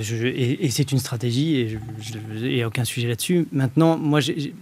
[0.00, 1.78] je- je- et et c'est une stratégie et
[2.36, 3.46] il n'y a aucun sujet là-dessus.
[3.50, 4.54] Maintenant, moi, j'ai-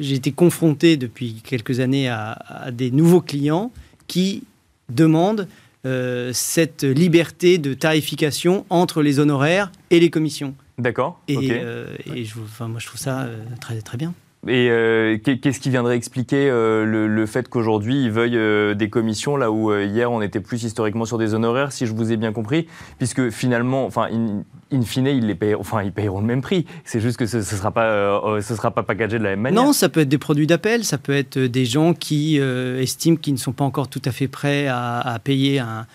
[0.00, 3.70] j'ai été confronté depuis quelques années à, à des nouveaux clients
[4.06, 4.42] qui
[4.88, 5.46] demandent
[5.86, 10.54] euh, cette liberté de tarification entre les honoraires et les commissions.
[10.78, 11.20] D'accord.
[11.28, 14.12] Et, euh, et je, enfin, moi, je trouve ça euh, très, très bien.
[14.48, 18.88] Et euh, qu'est- qu'est-ce qui viendrait expliquer euh, le, fait qu'aujourd'hui ils veuillent euh, des
[18.88, 22.16] commissions là où hier on était plus historiquement sur des honoraires, si je vous ai
[22.16, 26.40] bien compris, puisque finalement, enfin, in, in fine, ils les payeront, enfin, ils le même
[26.40, 26.64] prix.
[26.84, 29.62] C'est juste que ce, ce sera pas, ce sera pas packagé de la même manière.
[29.62, 33.34] Non, ça peut être des produits d'appel, ça peut être des gens qui estiment qu'ils
[33.34, 35.86] ne sont pas encore tout à fait prêts à, à payer un,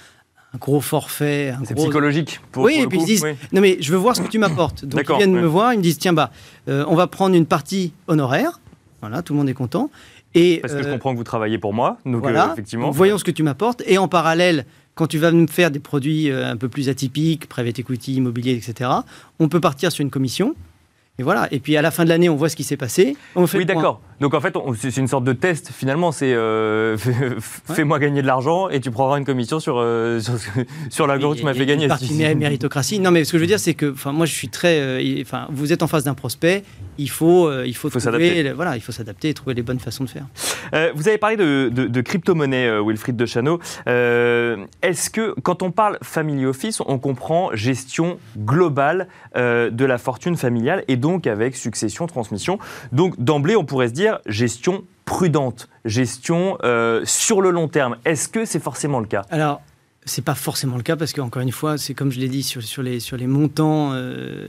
[0.55, 1.49] un gros forfait.
[1.49, 2.39] un C'est gros- psychologique.
[2.51, 3.31] Pour, Oui, pour et puis coup, ils disent, oui.
[3.51, 4.83] non mais je veux voir ce que tu m'apportes.
[4.85, 5.41] Donc ils D'accord, viennent ouais.
[5.41, 6.31] me voir, ils me disent, tiens, bah,
[6.69, 8.59] euh, on va prendre une partie honoraire.
[9.01, 9.91] Voilà, tout le monde est content.
[10.33, 12.87] Et, Parce que je euh, comprends que vous travaillez pour moi, donc euh, voilà, effectivement.
[12.87, 13.83] Donc, voyons ce que tu m'apportes.
[13.85, 14.65] Et en parallèle,
[14.95, 18.89] quand tu vas me faire des produits un peu plus atypiques, private equity, immobilier, etc.,
[19.39, 20.55] on peut partir sur une commission.
[21.19, 21.47] Et voilà.
[21.51, 23.15] Et puis à la fin de l'année, on voit ce qui s'est passé.
[23.35, 23.99] On fait Oui, point.
[24.21, 26.11] Donc en fait, c'est une sorte de test finalement.
[26.11, 26.97] C'est euh,
[27.73, 30.33] fais-moi gagner de l'argent et tu prendras une commission sur, euh, sur,
[30.89, 31.83] sur l'argent que tu m'as fait gagner.
[31.83, 32.99] Une partie mé- méritocratie.
[32.99, 34.79] Non, mais ce que je veux dire, c'est que, enfin, moi, je suis très.
[34.79, 36.63] euh, Enfin, vous êtes en face d'un prospect.
[36.97, 38.51] Il faut, euh, il faut, Faut s'adapter.
[38.53, 40.25] voilà, il faut s'adapter et trouver les bonnes façons de faire.
[40.95, 43.59] Vous avez parlé de, de, de crypto-monnaie, Wilfried de Chano.
[44.81, 50.83] Est-ce que quand on parle family office, on comprend gestion globale de la fortune familiale
[50.87, 52.59] et donc avec succession, transmission?
[52.91, 57.97] Donc d'emblée, on pourrait se dire gestion prudente, gestion euh, sur le long terme.
[58.05, 59.23] Est-ce que c'est forcément le cas?
[59.29, 59.61] Alors,
[60.05, 62.61] c'est pas forcément le cas parce qu'encore une fois, c'est comme je l'ai dit sur,
[62.63, 63.91] sur, les, sur les montants.
[63.93, 64.47] euh,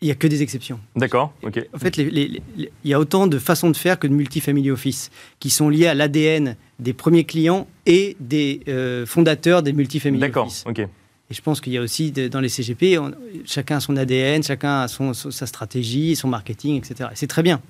[0.00, 0.78] il y a que des exceptions.
[0.94, 1.60] D'accord, ok.
[1.74, 2.40] En fait, il
[2.84, 5.10] y a autant de façons de faire que de multifamily office
[5.40, 10.46] qui sont liées à l'ADN des premiers clients et des euh, fondateurs des multifamily D'accord,
[10.46, 10.62] office.
[10.68, 10.78] ok.
[10.78, 13.10] Et je pense qu'il y a aussi de- dans les CGP, on-
[13.44, 17.10] chacun a son ADN, chacun a son, son- sa stratégie, son marketing, etc.
[17.12, 17.60] Et c'est très bien.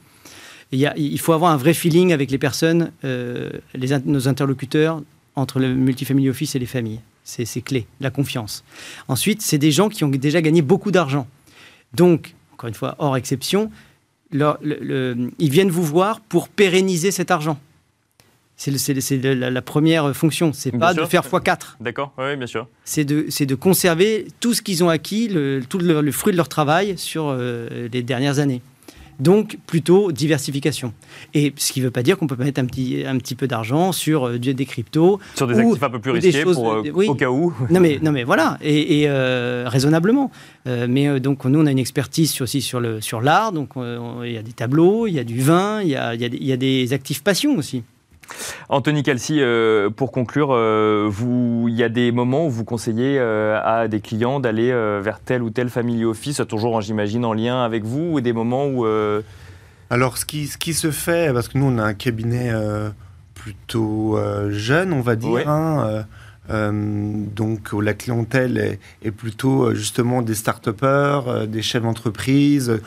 [0.72, 4.28] Il, y a- il faut avoir un vrai feeling avec les personnes, euh, les, nos
[4.28, 5.02] interlocuteurs,
[5.36, 7.00] entre le multifamily office et les familles.
[7.24, 8.64] C'est clé, la confiance.
[9.06, 11.26] Ensuite, c'est des gens qui ont déjà gagné beaucoup d'argent.
[11.92, 13.70] Donc, encore une fois, hors exception,
[14.32, 17.58] leur- le- le- ils viennent vous voir pour pérenniser cet argent.
[18.56, 18.72] C'est
[19.22, 20.52] la, la première fonction.
[20.52, 21.04] C'est pas sûr.
[21.04, 22.66] de faire x4 D'accord, oui, bien sûr.
[22.84, 26.48] c'est de, conserver tout ce qu'ils ont acquis, le, tout le, le fruit de leur
[26.48, 28.60] travail sur euh, les dernières années.
[29.20, 30.92] Donc, plutôt diversification.
[31.34, 33.48] Et ce qui ne veut pas dire qu'on peut mettre un petit, un petit peu
[33.48, 35.18] d'argent sur euh, des cryptos.
[35.34, 37.08] Sur des Ou- actifs un peu plus risqués choses- pour, euh, oui.
[37.08, 37.52] au cas où.
[37.70, 40.30] Non mais, non mais voilà, et, et, euh, raisonnablement.
[40.66, 43.70] Euh, mais euh, donc nous on a une expertise aussi sur le sur l'art, donc
[43.76, 46.14] euh, on- il y a des tableaux, il y a du vin, il y a,
[46.14, 47.82] y a y a des actifs passion aussi.
[48.68, 53.18] Anthony Calci, euh, pour conclure, euh, vous- il y a des moments où vous conseillez
[53.18, 54.70] euh, à des clients d'aller
[55.02, 58.66] vers tel ou tel family office, toujours, j'imagine, en lien avec vous, ou des moments
[58.66, 58.86] où...
[59.90, 62.52] Alors, ce qui, ce qui se fait, parce que nous, on a un cabinet
[63.34, 64.18] plutôt
[64.50, 65.44] jeune, on va dire, Ouais.
[65.46, 66.04] hein,
[66.50, 72.80] donc où la clientèle est, est plutôt justement des start-upers, des chefs d'entreprise,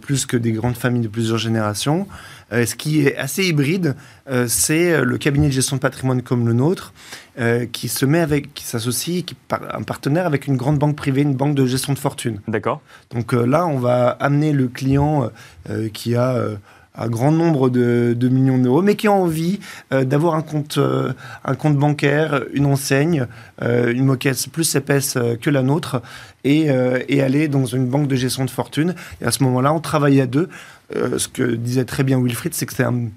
[0.00, 2.06] plus que des grandes familles de plusieurs générations.
[2.54, 3.96] Euh, ce qui est assez hybride,
[4.30, 6.92] euh, c'est euh, le cabinet de gestion de patrimoine comme le nôtre,
[7.40, 10.94] euh, qui se met avec, qui s'associe, qui par- un partenaire avec une grande banque
[10.96, 12.40] privée, une banque de gestion de fortune.
[12.46, 15.30] D'accord Donc là, on va amener le client
[15.92, 16.36] qui a
[16.96, 19.58] un grand nombre de, de millions d'euros, mais qui a envie
[19.92, 21.12] euh, d'avoir un compte, euh,
[21.44, 23.26] un compte bancaire, une enseigne,
[23.62, 26.00] euh, une moquette plus épaisse que la nôtre,
[26.44, 26.66] et,
[27.08, 28.94] et aller dans une banque de gestion de fortune.
[29.22, 30.50] Et à ce moment-là, on travaille à deux.
[30.96, 33.08] Euh, ce que disait très bien Wilfried, c'est que c'est un-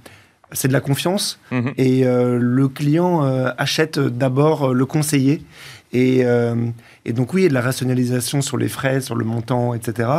[0.53, 1.73] c'est de la confiance Mhm.
[1.77, 5.41] et euh, le client euh, achète d'abord euh, le conseiller
[5.93, 6.19] Et,
[7.05, 9.73] et, donc oui, il y a de la rationalisation sur les frais, sur le montant,
[9.73, 10.09] etc.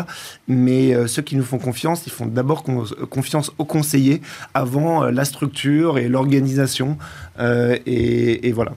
[0.49, 2.65] Mais ceux qui nous font confiance, ils font d'abord
[3.11, 4.23] confiance aux conseillers
[4.55, 6.97] avant la structure et l'organisation.
[7.85, 8.73] Et, et voilà.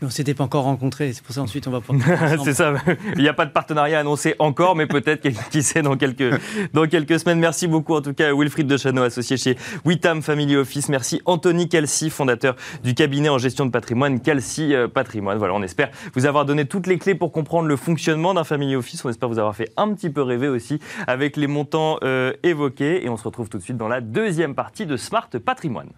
[0.00, 2.18] Mais on s'était pas encore rencontrés, c'est pour ça ensuite on va pouvoir.
[2.44, 2.74] c'est ça.
[3.16, 6.40] Il n'y a pas de partenariat annoncé encore, mais peut-être qui sait dans quelques
[6.72, 7.38] dans quelques semaines.
[7.38, 10.88] Merci beaucoup en tout cas Wilfried Dechano, associé chez Witam Family Office.
[10.88, 15.38] Merci Anthony Calci, fondateur du cabinet en gestion de patrimoine Calci euh, Patrimoine.
[15.38, 18.76] Voilà, on espère vous avoir donné toutes les clés pour comprendre le fonctionnement d'un family
[18.76, 19.04] office.
[19.04, 23.04] On espère vous avoir fait un petit peu rêver aussi avec les montants euh, évoqués.
[23.04, 25.90] Et on se retrouve tout de suite dans la deuxième partie de Smart Patrimoine.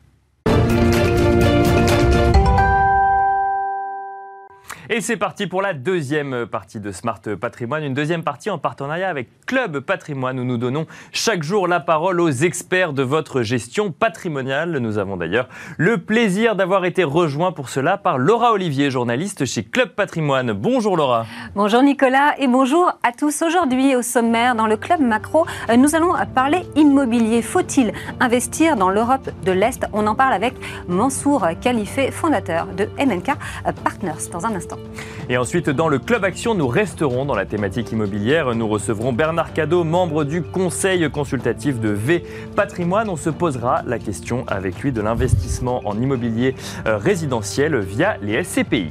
[4.95, 9.09] Et c'est parti pour la deuxième partie de Smart Patrimoine, une deuxième partie en partenariat
[9.09, 13.91] avec Club Patrimoine où nous donnons chaque jour la parole aux experts de votre gestion
[13.91, 14.77] patrimoniale.
[14.77, 19.65] Nous avons d'ailleurs le plaisir d'avoir été rejoints pour cela par Laura Olivier, journaliste chez
[19.65, 20.53] Club Patrimoine.
[20.53, 21.25] Bonjour Laura.
[21.55, 23.41] Bonjour Nicolas et bonjour à tous.
[23.41, 27.41] Aujourd'hui au sommaire dans le Club Macro, euh, nous allons parler immobilier.
[27.41, 29.87] Faut-il investir dans l'Europe de l'Est?
[29.95, 30.53] On en parle avec
[30.87, 33.39] Mansour Khalifé, fondateur de MNK
[33.83, 34.82] Partners dans un instant.
[35.29, 38.55] Et ensuite, dans le Club Action, nous resterons dans la thématique immobilière.
[38.55, 42.25] Nous recevrons Bernard Cadeau, membre du conseil consultatif de V
[42.57, 43.09] Patrimoine.
[43.09, 46.55] On se posera la question avec lui de l'investissement en immobilier
[46.87, 48.91] euh, résidentiel via les SCPI.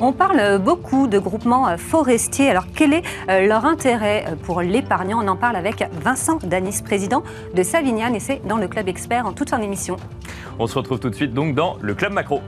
[0.00, 2.50] On parle beaucoup de groupements forestiers.
[2.50, 5.20] Alors quel est euh, leur intérêt pour l'épargnant?
[5.24, 7.22] On en parle avec Vincent Danis, président
[7.54, 9.96] de Savignan, et c'est dans le Club Expert en toute fin d'émission.
[10.58, 12.40] On se retrouve tout de suite donc dans le Club Macro.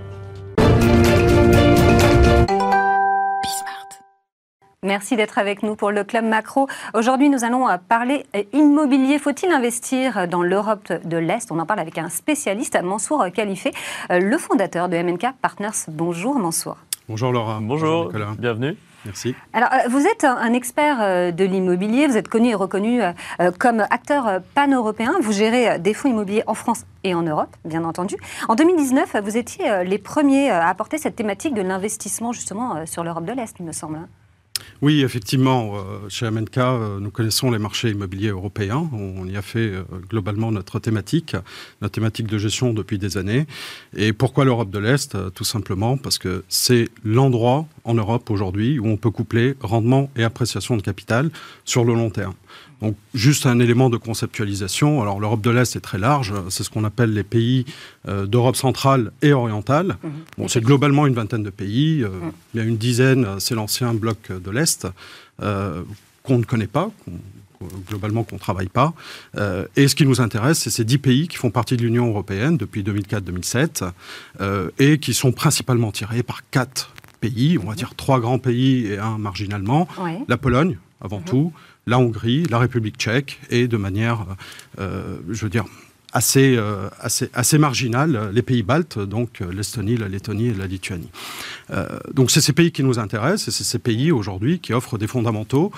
[4.86, 6.68] Merci d'être avec nous pour le Club Macro.
[6.94, 9.18] Aujourd'hui, nous allons euh, parler euh, immobilier.
[9.18, 11.50] Faut-il investir dans l'Europe de l'Est?
[11.50, 13.72] On en parle avec un spécialiste, Mansour Khalifé,
[14.12, 15.88] euh, le fondateur de MNK Partners.
[15.88, 16.76] Bonjour Mansour.
[17.08, 17.58] Bonjour Laura.
[17.60, 18.76] Bonjour, bienvenue.
[19.04, 19.34] Merci.
[19.52, 23.00] Alors, vous êtes un expert de l'immobilier, vous êtes connu et reconnu
[23.58, 25.14] comme acteur pan-européen.
[25.20, 28.16] Vous gérez des fonds immobiliers en France et en Europe, bien entendu.
[28.48, 33.24] En 2019, vous étiez les premiers à apporter cette thématique de l'investissement justement sur l'Europe
[33.24, 34.00] de l'Est, il me semble.
[34.82, 38.90] Oui, effectivement, euh, chez MNK, euh, nous connaissons les marchés immobiliers européens.
[38.92, 41.34] On y a fait euh, globalement notre thématique,
[41.80, 43.46] notre thématique de gestion depuis des années.
[43.96, 48.86] Et pourquoi l'Europe de l'Est Tout simplement parce que c'est l'endroit en Europe aujourd'hui où
[48.86, 51.30] on peut coupler rendement et appréciation de capital
[51.64, 52.34] sur le long terme.
[52.82, 55.00] Donc, juste un élément de conceptualisation.
[55.00, 56.32] Alors, l'Europe de l'Est est très large.
[56.50, 57.64] C'est ce qu'on appelle les pays
[58.06, 59.96] euh, d'Europe centrale et orientale.
[60.02, 60.10] Mhm.
[60.38, 62.02] Bon, c'est globalement une vingtaine de pays.
[62.02, 62.32] Euh, mhm.
[62.54, 64.86] Il y a une dizaine, c'est l'ancien bloc de l'Est,
[65.42, 65.82] euh,
[66.22, 66.90] qu'on ne connaît pas,
[67.88, 68.92] globalement qu'on ne travaille pas.
[69.76, 72.56] et ce qui nous intéresse, c'est ces dix pays qui font partie de l'Union européenne
[72.56, 73.92] depuis 2004-2007
[74.80, 78.98] et qui sont principalement tirés par quatre pays, on va dire trois grands pays et
[78.98, 79.86] un marginalement.
[80.26, 81.24] La Pologne, avant mhm.
[81.24, 81.52] tout,
[81.88, 84.26] la Hongrie, la République tchèque et de manière,
[84.80, 85.66] euh, je veux dire,
[86.12, 86.88] assez, euh,
[87.32, 91.10] assez, marginale, les pays baltes, donc euh, l'Estonie, la Lettonie et la Lituanie.
[92.12, 95.06] donc c'est ces pays qui nous intéressent et c'est ces pays aujourd'hui qui offrent des
[95.06, 95.70] fondamentaux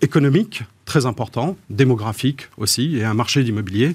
[0.00, 3.94] économiques très importants, démographiques aussi, et un marché d'immobilier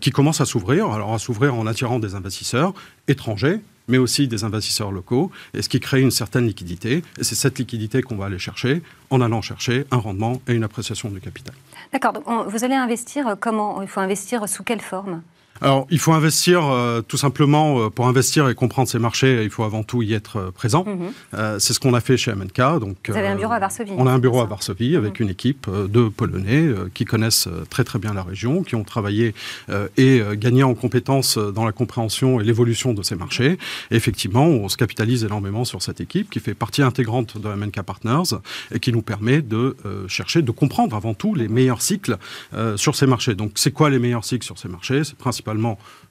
[0.00, 2.74] qui commence à s'ouvrir, alors à s'ouvrir en attirant des investisseurs
[3.08, 7.02] étrangers, mais aussi des investisseurs locaux, et ce qui crée une certaine liquidité.
[7.18, 10.64] Et c'est cette liquidité qu'on va aller chercher en allant chercher un rendement et une
[10.64, 11.54] appréciation du capital.
[11.92, 12.14] D'accord.
[12.48, 13.82] Vous allez investir comment?
[13.82, 15.22] Il faut investir sous quelle forme?
[15.60, 19.44] Alors, il faut investir euh, tout simplement euh, pour investir et comprendre ces marchés.
[19.44, 20.84] Il faut avant tout y être euh, présent.
[20.84, 21.58] Mhm.
[21.58, 22.80] c'est ce qu'on a fait chez MNK.
[22.80, 23.92] Donc, Vous avez un bureau à Varsovie.
[23.96, 25.26] On a un bureau à Varsovie avec mhm.
[25.26, 29.34] une équipe de Polonais qui connaissent très très bien la région, qui ont travaillé
[29.96, 33.58] et gagné en compétences dans la compréhension et l'évolution de ces marchés.
[33.90, 37.82] Et effectivement, on se capitalise énormément sur cette équipe qui fait partie intégrante de MNK
[37.82, 38.36] Partners
[38.72, 39.76] et qui nous permet de
[40.08, 42.18] chercher, de comprendre avant tout les meilleurs cycles
[42.76, 43.34] sur ces marchés.
[43.34, 45.04] Donc, c'est quoi les meilleurs cycles sur ces marchés?
[45.04, 45.43] C'est principalement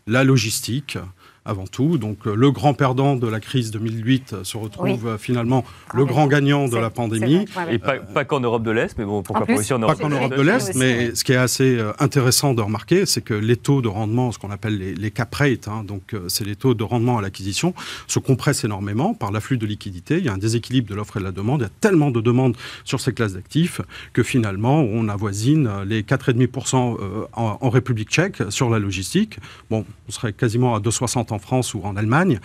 [0.08, 0.98] la logistique,
[1.46, 1.98] avant tout.
[1.98, 6.28] Donc euh, le grand perdant de la crise 2008 se retrouve euh, finalement le grand
[6.28, 7.46] gagnant de la pandémie.
[7.70, 10.10] Et pas, qu'en Europe de l'Est, mais bon, pourquoi pas aussi en Europe, pas qu'en
[10.10, 10.76] Europe de l'Est.
[10.76, 14.32] Mais ce qui est assez euh, intéressant de remarquer, c'est que les taux de rendement,
[14.32, 17.74] ce qu'on appelle les, cap rates, hein, donc c'est les taux de rendement à l'acquisition,
[18.08, 20.18] se compressent énormément par l'afflux de liquidités.
[20.18, 21.62] Il y a un déséquilibre de l'offre et de la demande.
[21.62, 23.82] Il y a tellement de demandes sur ces classes d'actifs
[24.14, 29.38] que finalement on avoisine les 4,5% en, en République tchèque sur la logistique.
[29.70, 32.40] Bon, on serait quasiment à 2,60 en France ou en Allemagne.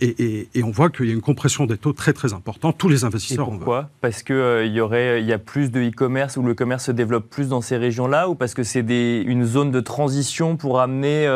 [0.00, 2.76] Et, on voit qu'il y a une compression des taux très très importante.
[2.76, 3.90] Tous les investisseurs et pourquoi?
[4.00, 7.30] Parce qu'il y, aurait, il y a plus de e-commerce ou le commerce se développe
[7.30, 11.26] plus dans ces régions-là ou parce que c'est une zone de transition pour amener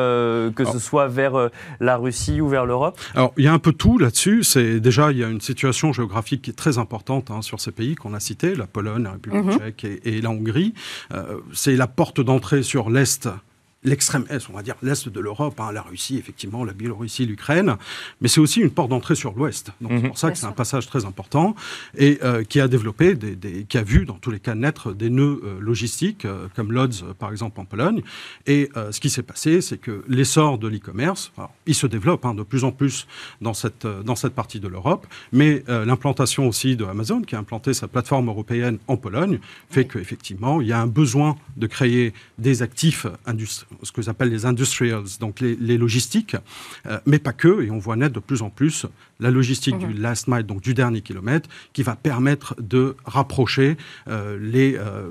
[0.57, 2.99] que ce soit vers la Russie ou vers l'Europe?
[3.14, 4.45] Alors, il y a un peu tout là-dessus.
[4.45, 7.73] C'est déjà, il y a une situation géographique qui est très importante hein, sur ces
[7.73, 9.59] pays qu'on a cités, la Pologne, la République mhm.
[9.59, 10.75] tchèque et, la Hongrie.
[11.12, 13.29] Euh, c'est la porte d'entrée sur l'Est
[13.83, 17.76] l'extrême Est, on va dire l'Est de l'Europe, hein, la Russie, effectivement, la Biélorussie, l'Ukraine,
[18.20, 19.72] mais c'est aussi une porte d'entrée sur l'Ouest.
[19.81, 20.09] Donc c'est mhm.
[20.09, 21.55] pour ça que c'est un passage très important
[21.97, 25.09] et euh, qui a développé, des, qui a vu dans tous les cas naître des
[25.09, 28.03] nœuds euh, logistiques, euh, comme Lodz par exemple en Pologne.
[28.47, 31.33] Et ce qui s'est passé, c'est que l'essor de l'e-commerce,
[31.66, 33.07] il se développe hein, de plus en plus
[33.41, 37.74] dans cette, dans cette partie de l'Europe, mais l'implantation aussi de Amazon, qui a implanté
[37.74, 39.39] sa plateforme européenne en Pologne,
[39.70, 44.31] fait qu'effectivement, il y a un besoin de créer des actifs industriels ce que j'appelle
[44.31, 46.37] les industrials, donc les, logistiques,
[46.87, 48.87] euh, mais pas que, et on voit naître de plus en plus
[49.18, 50.01] la logistique du mhm.
[50.01, 53.77] last mile, donc du dernier kilomètre, qui va permettre de rapprocher
[54.09, 55.09] euh, les euh,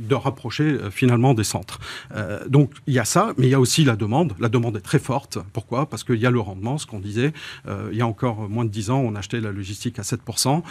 [0.00, 1.78] de rapprocher euh, finalement des centres.
[2.14, 4.34] Euh, donc il y a ça, mais il y a aussi la demande.
[4.40, 5.38] La demande est très forte.
[5.52, 5.88] Pourquoi?
[5.88, 7.32] Parce qu'il y a le rendement, ce qu'on disait.
[7.68, 10.62] Euh, il y a encore moins de 10 ans, on achetait la logistique à 7%.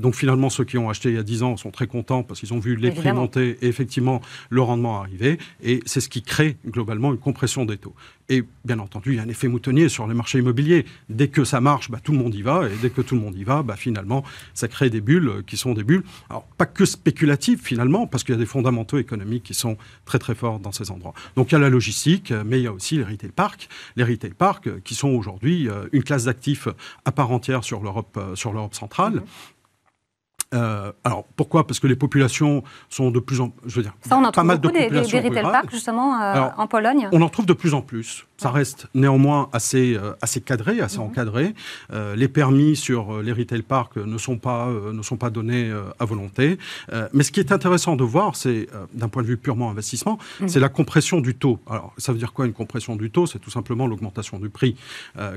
[0.00, 2.40] donc finalement, ceux qui ont acheté il y a 10 ans sont très contents parce
[2.40, 4.20] qu'ils ont vu les prix monter et effectivement
[4.50, 5.38] le rendement arriver.
[5.62, 7.94] Et c'est ce qui crée globalement une compression des taux.
[8.28, 10.84] Et bien entendu, il y a un effet moutonnier sur les marchés immobiliers.
[11.08, 12.68] Dès que ça marche, bah, tout le monde y va.
[12.68, 15.56] Et dès que tout le monde y va, bah, finalement, ça crée des bulles qui
[15.56, 16.02] sont des bulles.
[16.28, 20.18] Alors, pas que spéculatives finalement, parce qu'il y a des fondamentaux économiques qui sont très
[20.18, 21.14] très forts dans ces endroits.
[21.36, 23.68] Donc, il y a la logistique, mais il y a aussi les retail parks.
[23.94, 26.68] Les retail parks qui sont aujourd'hui euh, une classe d'actifs
[27.04, 29.14] à part entière sur l'Europe euh, sur l'Europe centrale.
[29.14, 29.24] Mmh.
[30.56, 31.66] Euh, alors pourquoi?
[31.66, 34.46] Parce que les populations sont de plus en je veux dire ça on en trouve
[34.46, 37.08] beaucoup des, des, retail parks justement euh, en Pologne.
[37.12, 38.26] On en trouve de plus en plus.
[38.38, 41.04] Ça reste néanmoins assez euh, assez cadré, assez mhm.
[41.04, 41.54] encadré.
[41.92, 46.58] les permis sur les retail parks ne sont pas ne sont pas donnés à volonté.
[47.12, 50.48] mais ce qui est intéressant de voir, c'est d'un point de vue purement investissement, mhm.
[50.48, 51.58] c'est la compression du taux.
[51.68, 53.26] Alors ça veut dire quoi une compression du taux?
[53.26, 54.76] C'est tout simplement l'augmentation du prix.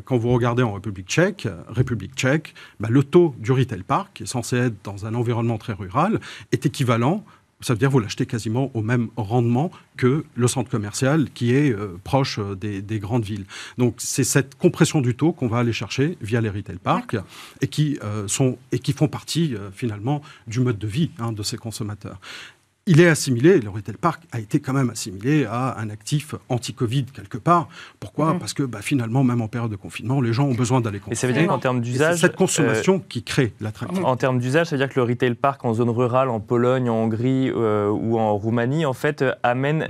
[0.05, 4.23] quand vous regardez en République tchèque, République tchèque, bah, le taux du retail park qui
[4.23, 6.19] est censé être dans un environnement très rural
[6.51, 7.23] est équivalent
[7.61, 11.53] ça veut dire que vous l'achetez quasiment au même rendement que le centre commercial qui
[11.53, 13.45] est euh, proche euh, des, grandes villes.
[13.77, 17.17] Donc c'est cette compression du taux qu'on va aller chercher via les retail parks
[17.61, 21.43] et qui, euh, sont, et qui font partie finalement du mode de vie hein, de
[21.43, 22.19] ces consommateurs
[22.89, 27.05] il est assimilé, le retail park a été quand même assimilé à un actif anti-Covid
[27.05, 27.69] quelque part.
[27.99, 28.33] Pourquoi?
[28.33, 28.39] Mhm.
[28.39, 31.13] Parce que bah, finalement, même en période de confinement, les gens ont besoin d'aller consommer.
[31.13, 32.15] Et ça veut dire qu'en termes d'usage.
[32.15, 34.03] C'est cette consommation euh, qui crée l'attractivité.
[34.03, 36.89] En termes d'usage, ça veut dire que le retail park en zone rurale, en Pologne,
[36.89, 39.83] en Hongrie euh, ou en Roumanie, en fait, amène.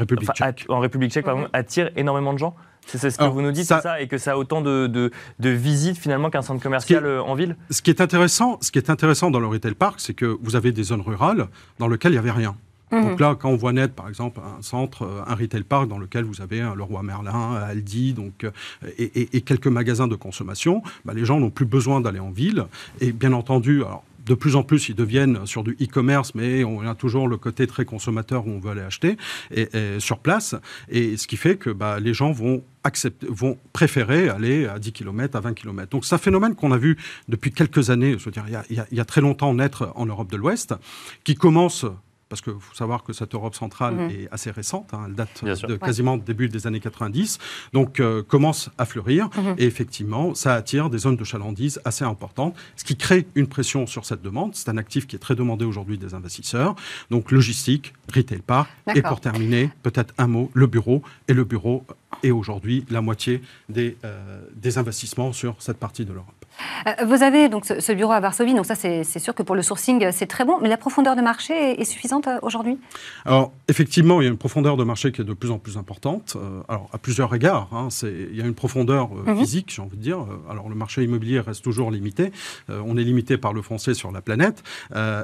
[0.68, 2.54] en République tchèque, pardon, attire énormément de gens
[2.86, 5.50] c'est ce que vous nous dites, c'est ça Et que ça a autant de, de,
[5.50, 7.56] visites finalement qu'un centre commercial euh, en ville?
[7.70, 10.56] ce qui, est intéressant, ce qui est intéressant dans le retail park, c'est que vous
[10.56, 11.48] avez des zones rurales
[11.78, 12.56] dans lesquelles il n'y avait rien.
[12.92, 13.10] Mhm.
[13.10, 16.00] Donc là, quand on voit naître, par exemple, un centre, euh, un retail park dans
[16.00, 18.52] lequel vous avez un Leroy Merlin, Aldi, donc, euh,
[18.98, 22.66] et, quelques magasins de consommation, bah, les gens n'ont plus besoin d'aller en ville.
[23.00, 26.82] Et bien entendu, alors, de plus en plus, ils deviennent sur du e-commerce, mais on
[26.82, 29.18] a toujours le côté très consommateur où on veut aller acheter
[29.50, 29.68] et,
[29.98, 30.56] sur place.
[30.90, 34.92] Et ce qui fait que bah, les gens vont accepter, vont préférer aller à 10
[34.92, 35.90] km, à 20 km.
[35.90, 38.56] Donc c'est un phénomène qu'on a vu depuis quelques années, je veux dire, il y
[38.56, 40.76] a, il y a très longtemps naître en Europe de l'Ouest,
[41.24, 41.86] qui commence
[42.30, 44.10] parce qu'il faut savoir que cette Europe centrale mhm.
[44.12, 47.40] est assez récente, hein, elle date de quasiment début des années 90,
[47.74, 49.56] donc euh, commence à fleurir, mhm.
[49.58, 53.88] et effectivement, ça attire des zones de chalandise assez importantes, ce qui crée une pression
[53.88, 54.56] sur cette demande.
[54.56, 56.76] C'est un actif qui est très demandé aujourd'hui des investisseurs,
[57.10, 61.86] donc logistique, retail park, et pour terminer, peut-être un mot, le bureau, et le bureau
[62.24, 66.40] est aujourd'hui la moitié des, euh, des investissements sur cette partie de l'Europe.
[66.88, 69.62] Euh, vous avez donc ce, bureau à Varsovie, donc ça c'est sûr que pour le
[69.62, 72.78] sourcing c'est très bon, mais la profondeur de marché est, suffisante euh, aujourd'hui?
[73.26, 75.78] Alors effectivement, il y a une profondeur de marché qui est de plus en plus
[75.78, 77.70] importante, euh, alors à plusieurs égards.
[77.72, 79.38] Hein, il y a une profondeur mhm.
[79.38, 80.20] physique, j'ai envie de dire.
[80.50, 82.32] Alors le marché immobilier reste toujours limité,
[82.70, 84.64] on est limité par le français sur la planète.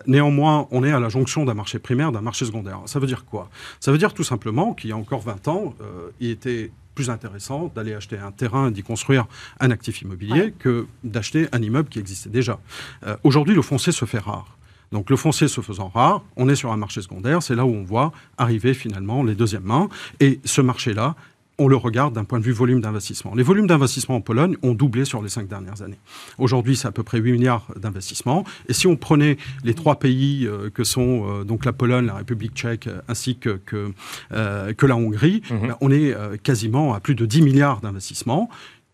[0.08, 2.80] néanmoins, on est à la jonction d'un marché primaire, d'un marché secondaire.
[2.86, 3.50] Ça veut dire quoi?
[3.80, 5.74] Ça veut dire tout simplement qu'il y a encore 20 ans,
[6.20, 9.26] il était plus intéressant d'aller acheter un terrain et d'y construire
[9.60, 12.60] un actif immobilier que d'acheter un immeuble qui existait déjà.
[13.06, 14.58] Euh, aujourd'hui, le foncier se fait rare.
[14.92, 17.74] Donc le foncier se faisant rare, on est sur un marché secondaire, c'est là où
[17.74, 19.90] on voit arriver finalement les deuxièmes mains.
[20.20, 21.16] Et ce marché-là
[21.58, 23.34] on le regarde d'un point de vue volume d'investissement.
[23.36, 26.00] Les volumes d'investissement en Pologne ont doublé sur les cinq dernières années.
[26.38, 28.44] Aujourd'hui, c'est à peu près 8 milliards d'investissements.
[28.68, 32.16] Et si on prenait les trois pays euh, que sont euh, donc la Pologne, la
[32.16, 35.68] République tchèque, euh, ainsi que, que, la Hongrie, mhm.
[35.68, 38.50] ben, on est quasiment à plus de 10 milliards d'investissements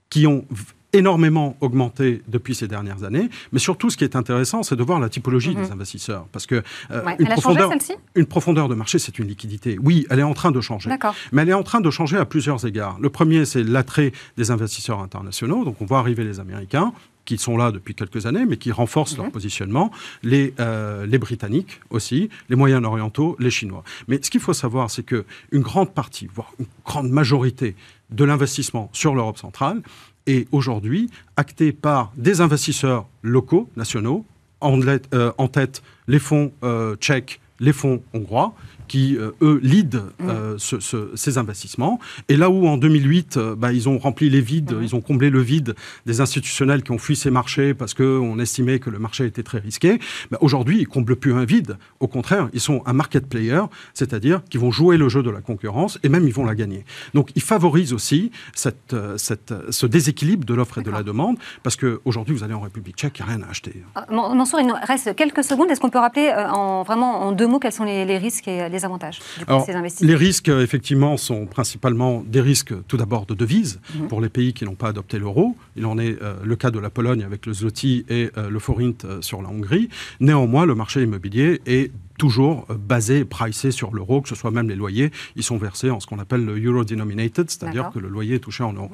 [0.09, 0.45] qui ont
[0.93, 3.29] énormément augmenté depuis ces dernières années.
[3.51, 5.73] Mais surtout, ce qui est intéressant, c'est de voir la typologie des mhm.
[5.73, 6.25] investisseurs.
[6.31, 7.71] Parce que euh, une, profondeur,
[8.15, 9.77] une, profondeur, de marché, c'est une liquidité.
[9.81, 10.89] Oui, elle est en train de changer.
[11.31, 12.97] Mais elle est en train de changer à plusieurs égards.
[12.99, 15.63] Le premier, c'est l'attrait des investisseurs internationaux.
[15.63, 19.15] Donc, on voit arriver les Américains qui sont là depuis quelques années, mais qui renforcent
[19.15, 19.31] leur mhm.
[19.31, 19.91] positionnement,
[20.23, 23.83] les, euh, les Britanniques aussi, les moyens orientaux, les Chinois.
[24.07, 27.75] Mais ce qu'il faut savoir, c'est qu'une grande partie, voire une grande majorité
[28.09, 29.81] de l'investissement sur l'Europe centrale
[30.27, 34.25] est aujourd'hui acté par des investisseurs locaux, nationaux,
[34.61, 38.53] en, euh, tête les fonds euh, tchèques, les fonds hongrois,
[38.91, 41.15] qui, euh, eux, lead euh, mm.
[41.15, 41.97] ces investissements.
[42.27, 44.83] Et là où, en 2008, euh, bah, ils ont rempli les vides, mm.
[44.83, 45.75] ils ont comblé le vide
[46.05, 49.59] des institutionnels qui ont fui ces marchés parce qu'on estimait que le marché était très
[49.59, 49.97] risqué,
[50.29, 51.77] bah, aujourd'hui, ils comblent plus un vide.
[52.01, 53.61] Au contraire, ils sont un market player,
[53.93, 56.83] c'est-à-dire qu'ils vont jouer le jeu de la concurrence et même ils vont la gagner.
[57.13, 61.77] Donc, ils favorisent aussi cette, cette, ce déséquilibre de l'offre et de la demande parce
[61.77, 63.85] qu'aujourd'hui, vous allez en République tchèque, il n'y a rien à acheter.
[64.09, 65.71] Mansour, il nous reste quelques secondes.
[65.71, 68.67] Est-ce qu'on peut rappeler en, vraiment en deux mots quels sont les, les risques et
[68.67, 69.19] les avantages
[70.01, 74.07] Les risques, effectivement, sont principalement des risques, tout d'abord, de devises mhm.
[74.07, 75.55] pour les pays qui n'ont pas adopté l'euro.
[75.75, 78.59] Il en est euh, le cas de la Pologne avec le zloty et euh, le
[78.59, 79.89] forint euh, sur la Hongrie.
[80.19, 84.75] Néanmoins, le marché immobilier est toujours basé, pricé sur l'euro, que ce soit même les
[84.75, 88.35] loyers, ils sont versés en ce qu'on appelle le euro denominated, c'est-à-dire que le loyer
[88.35, 88.91] est touché en euros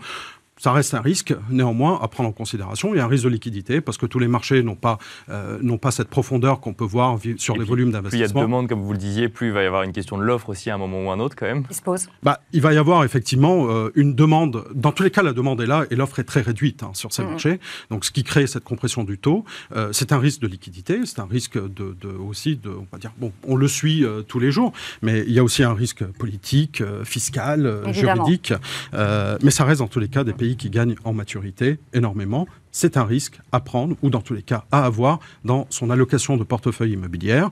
[0.58, 2.93] ça reste un risque, néanmoins, à prendre en considération.
[2.93, 4.97] Il y a un risque de liquidité parce que tous les marchés n'ont pas,
[5.30, 8.10] euh, n'ont pas cette profondeur qu'on peut voir sur les volumes d'investissement.
[8.10, 9.84] Plus il y a de demandes, comme vous le disiez, plus il va y avoir
[9.84, 11.64] une question de l'offre aussi à un moment ou un autre, quand même.
[11.70, 12.10] Il se pose.
[12.24, 14.66] Bah, il va y avoir effectivement euh, une demande.
[14.74, 17.14] Dans tous les cas, la demande est là et l'offre est très réduite hein, sur
[17.14, 17.30] ces mm-hmm.
[17.30, 17.60] marchés.
[17.91, 19.45] Donc, ce qui crée cette compression du taux,
[19.76, 22.97] euh, c'est un risque de liquidité, c'est un risque de, de, aussi de, on va
[22.97, 26.03] dire, bon, on le suit tous les jours, mais il y a aussi un risque
[26.03, 28.53] politique, fiscal, juridique.
[28.93, 32.48] mais ça reste dans tous les cas des pays qui gagnent en maturité énormément.
[32.72, 36.38] C'est un risque à prendre, ou dans tous les cas à avoir, dans son allocation
[36.38, 37.50] de portefeuille immobilière.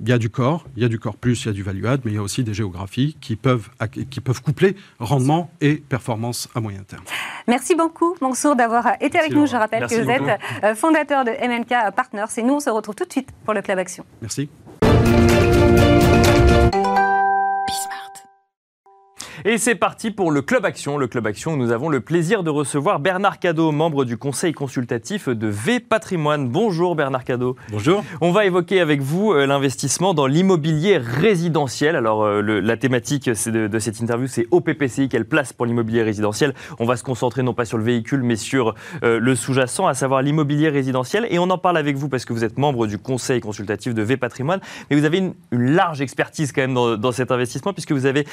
[0.00, 1.62] Il y a du corps, il y a du corps plus, il y a du
[1.62, 3.68] value add, mais il y a aussi des géographies qui peuvent,
[4.10, 7.04] qui peuvent coupler rendement et performance à moyen terme.
[7.46, 9.46] Merci beaucoup, Mansour, d'avoir été avec nous.
[9.46, 12.24] Je rappelle que vous êtes euh, fondateur de MNK Partners.
[12.36, 14.04] Et nous, on se retrouve tout de suite pour le Club Action.
[14.20, 14.48] Merci.
[19.44, 20.98] Et c'est parti pour le Club Action.
[20.98, 24.52] Le Club Action, où nous avons le plaisir de recevoir Bernard Cadeau, membre du conseil
[24.52, 26.48] consultatif de V Patrimoine.
[26.48, 27.56] Bonjour Bernard Cadeau.
[27.72, 28.04] Bonjour.
[28.20, 31.96] On va évoquer avec vous euh, l'investissement dans l'immobilier résidentiel.
[31.96, 36.84] Alors euh, la thématique de, cette interview, c'est OPPCI, quelle place pour l'immobilier résidentiel On
[36.84, 40.22] va se concentrer non pas sur le véhicule, mais sur euh, le sous-jacent, à savoir
[40.22, 41.26] l'immobilier résidentiel.
[41.30, 44.02] Et on en parle avec vous parce que vous êtes membre du conseil consultatif de
[44.02, 47.92] V Patrimoine, mais vous avez une, large expertise quand même dans, dans, cet investissement puisque
[47.92, 48.24] vous avez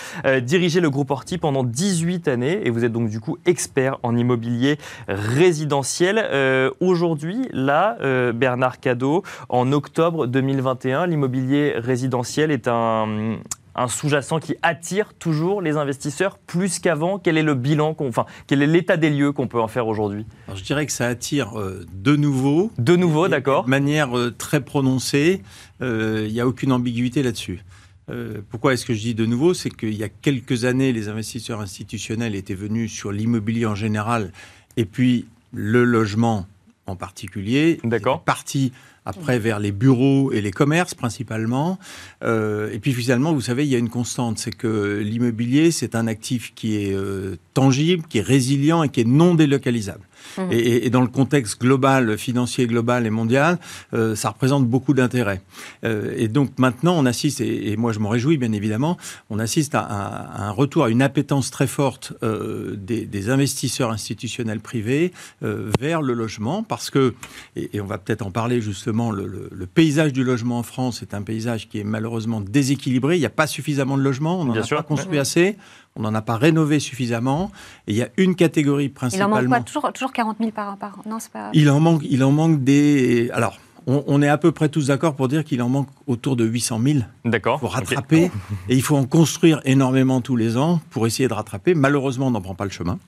[0.41, 4.15] dirigé le groupe Porti pendant 18 années et vous êtes donc du coup expert en
[4.15, 4.77] immobilier
[5.07, 6.19] résidentiel.
[6.31, 13.37] Euh, aujourd'hui, là, euh, Bernard Cadeau, en octobre 2021, l'immobilier résidentiel est un,
[13.75, 18.61] un sous-jacent qui attire toujours les investisseurs plus qu'avant Quel est le bilan, enfin, quel
[18.61, 20.25] est l'état des lieux qu'on peut en faire aujourd'hui?
[20.53, 22.71] Je dirais que ça attire euh, de nouveau.
[22.77, 23.65] De nouveau, d'accord.
[23.65, 25.41] De manière très prononcée.
[25.81, 27.63] Il n'y a aucune ambiguïté là-dessus.
[28.09, 31.09] Euh, pourquoi est-ce que je dis de nouveau C'est qu'il y a quelques années, les
[31.09, 34.31] investisseurs institutionnels étaient venus sur l'immobilier en général
[34.77, 36.47] et puis le logement
[36.85, 37.79] en particulier.
[37.83, 38.23] D'accord.
[38.23, 38.71] Parti
[39.05, 41.79] après vers les bureaux et les commerces principalement.
[42.23, 45.95] Euh, et puis finalement, vous savez, il y a une constante, c'est que l'immobilier, c'est
[45.95, 50.03] un actif qui est euh, tangible, qui est résilient et qui est non délocalisable.
[50.37, 50.41] Mmh.
[50.51, 53.59] Et, dans le contexte global, financier global et mondial,
[53.93, 55.41] euh, ça représente beaucoup d'intérêt.
[55.83, 58.97] Euh, et donc maintenant, on assiste, et, moi je m'en réjouis bien évidemment,
[59.29, 65.11] on assiste à, un retour à une appétence très forte euh, des, investisseurs institutionnels privés
[65.41, 67.13] vers le logement, parce que,
[67.55, 71.21] et, on va peut-être en parler justement, le, paysage du logement en France est un
[71.21, 73.17] paysage qui est malheureusement déséquilibré.
[73.17, 75.57] Il n'y a pas suffisamment de logements, on n'en a pas construit assez
[75.95, 77.51] on n'en a pas rénové suffisamment.
[77.87, 79.39] Et il y a une catégorie principalement.
[79.39, 81.49] Il en manque pas toujours, toujours 40 000 par, par Non, c'est pas.
[81.53, 83.29] Il en manque, il en manque des.
[83.33, 86.45] Alors, on, est à peu près tous d'accord pour dire qu'il en manque autour de
[86.45, 87.59] 800 000 D'accord.
[87.59, 88.31] pour rattraper.
[88.69, 91.73] Et il faut en construire énormément tous les ans pour essayer de rattraper.
[91.73, 92.99] Malheureusement, on n'en prend pas le chemin.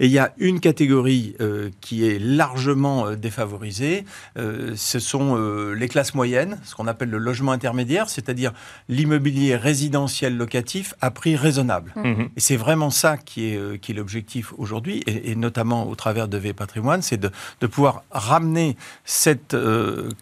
[0.00, 4.04] Et il y a une catégorie euh, qui est largement euh, défavorisée.
[4.38, 5.36] Euh, ce sont
[5.76, 8.52] les classes moyennes, ce qu'on appelle le logement intermédiaire, c'est-à-dire
[8.88, 11.92] l'immobilier résidentiel locatif à prix raisonnable.
[11.96, 12.22] Mmh.
[12.36, 16.36] Et c'est vraiment ça qui est, qui est l'objectif aujourd'hui, et, notamment au travers de
[16.38, 19.54] V Patrimoine, c'est de, de pouvoir ramener cette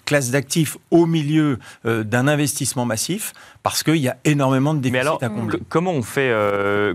[0.04, 3.32] classe d'actifs au milieu d'un investissement massif
[3.62, 5.58] parce qu'il y a énormément de déficits à combler.
[5.68, 6.34] Comment on fait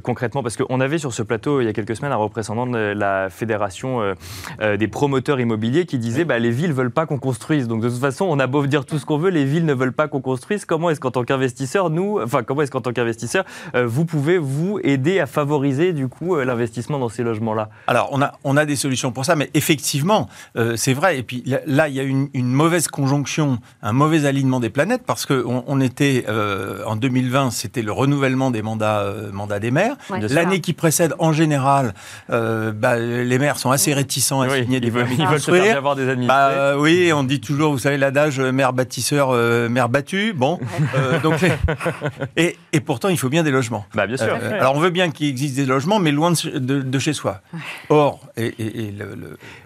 [0.04, 0.44] concrètement?
[0.44, 3.30] Parce qu'on avait sur ce plateau il y a quelques semaines un représentant de la
[3.30, 4.16] fédération
[4.62, 7.68] des promoteurs immobiliers qui disait bah, les villes veulent pas qu'on construise.
[7.68, 9.74] Donc de toute façon, on a beau dire tout ce qu'on veut, les villes ne
[9.74, 10.66] veulent pas qu'on construise.
[10.66, 14.80] Comment est-ce qu'en tant qu'investisseur, nous, enfin comment est-ce qu'en tant qu'investisseur, vous pouvez vous
[14.84, 17.70] aider à favoriser du coup l'investissement dans ces logements-là?
[17.88, 21.20] Alors on a on a des solutions pour ça, mais effectivement, euh, c'est vrai.
[21.20, 25.04] Et puis là, il y a une, une, mauvaise conjonction, un mauvais alignement des planètes,
[25.06, 26.26] parce qu'on on était
[26.56, 29.96] euh, en 2020, c'était le renouvellement des mandats, euh, mandats des maires.
[30.10, 31.94] L'année qui précède, en général,
[32.30, 35.96] bah, les maires sont assez réticents à signer des permis Ils veulent se faire avoir
[35.96, 36.28] des administrés.
[36.28, 39.32] Bah, oui, on dit toujours, vous savez, l'adage maire bâtisseur,
[39.70, 40.34] maire battu.
[40.34, 40.60] Bon,
[41.24, 41.46] donc
[42.38, 43.86] et, et, pourtant, il faut bien des logements.
[43.94, 44.34] Bah, bien sûr.
[44.34, 47.42] alors, on veut bien qu'il existe des logements, mais loin de, de, de chez soi.
[47.90, 48.94] Or, et, et,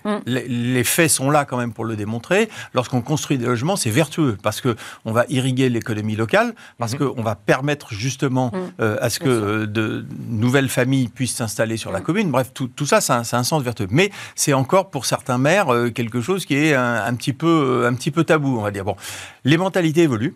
[0.06, 0.18] mm.
[0.26, 2.50] les, faits sont là quand même pour le démontrer.
[2.74, 4.76] Lorsqu'on construit des logements, c'est vertueux parce que
[5.06, 7.14] on va irriguer l'économie locale, parce mm-hmm.
[7.14, 8.58] qu'on va permettre justement mm.
[8.82, 12.04] euh, à ce que euh, de nouvelles familles puissent s'installer sur la mm.
[12.04, 12.32] commune.
[12.32, 13.88] Bref, tout, tout ça, c'est un, un, sens vertueux.
[13.92, 17.86] Mais c'est encore pour certains maires euh, quelque chose qui est un, un, petit peu,
[17.86, 18.86] un petit peu tabou, on va dire.
[18.86, 18.96] Bon,
[19.44, 20.36] les mentalités évoluent.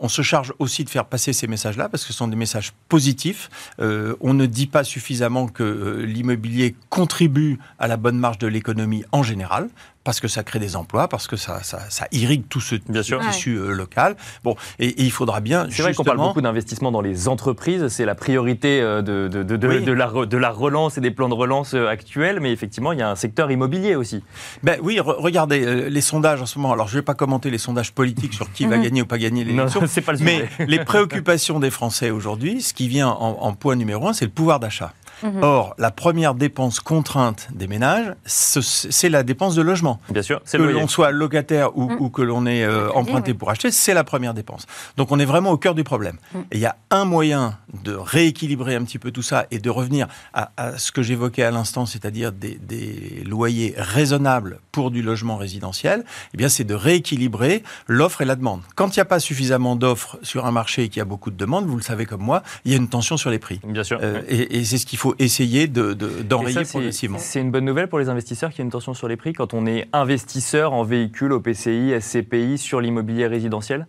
[0.00, 2.72] On se charge aussi de faire passer ces messages-là parce que ce sont des messages
[2.88, 3.50] positifs.
[3.80, 8.46] Euh, on ne dit pas suffisamment que euh, l'immobilier contribue à la bonne marche de
[8.46, 9.68] l'économie en général
[10.08, 13.72] parce que ça crée des emplois, parce que ça, ça, irrigue tout ce, tissu euh,
[13.72, 14.16] local.
[14.42, 15.66] Bon, et, il faudra bien.
[15.68, 19.56] C'est vrai qu'on parle beaucoup d'investissement dans les entreprises, c'est la priorité de, de, de,
[19.58, 23.02] de, la, de la relance et des plans de relance actuels, mais effectivement, il y
[23.02, 24.24] a un secteur immobilier aussi.
[24.62, 26.72] Ben oui, regardez les sondages en ce moment.
[26.72, 28.84] Alors, je ne vais pas commenter les sondages politiques sur qui va mhm.
[28.84, 29.82] gagner ou pas gagner l'élection.
[30.20, 34.30] Mais les préoccupations des Français aujourd'hui, ce qui vient en, point numéro un, c'est le
[34.30, 34.94] pouvoir d'achat.
[35.22, 35.42] Mhm.
[35.42, 40.00] Or, la première dépense contrainte des ménages, c'est la dépense de logement.
[40.10, 42.10] Bien sûr, que l'on soit locataire ou, mhm.
[42.10, 44.66] que l'on ait euh, emprunté pour acheter, c'est la première dépense.
[44.96, 46.18] Donc, on est vraiment au cœur du problème.
[46.34, 46.40] Mhm.
[46.52, 49.70] Et il y a un moyen de rééquilibrer un petit peu tout ça et de
[49.70, 55.36] revenir à, ce que j'évoquais à l'instant, c'est-à-dire des, des, loyers raisonnables pour du logement
[55.36, 56.04] résidentiel.
[56.34, 58.62] Eh bien, c'est de rééquilibrer l'offre et la demande.
[58.74, 61.30] Quand il n'y a pas suffisamment d'offres sur un marché et qu'il y a beaucoup
[61.30, 63.60] de demandes, vous le savez comme moi, il y a une tension sur les prix.
[63.64, 63.98] Bien sûr.
[64.02, 67.18] Euh, et, et c'est ce qu'il faut essayer d'enrayer de, progressivement.
[67.18, 69.32] C'est une bonne nouvelle pour les investisseurs qu'il y ait une tension sur les prix
[69.32, 73.86] quand on est investisseur en véhicules, au PCI, SCPI, sur l'immobilier résidentiel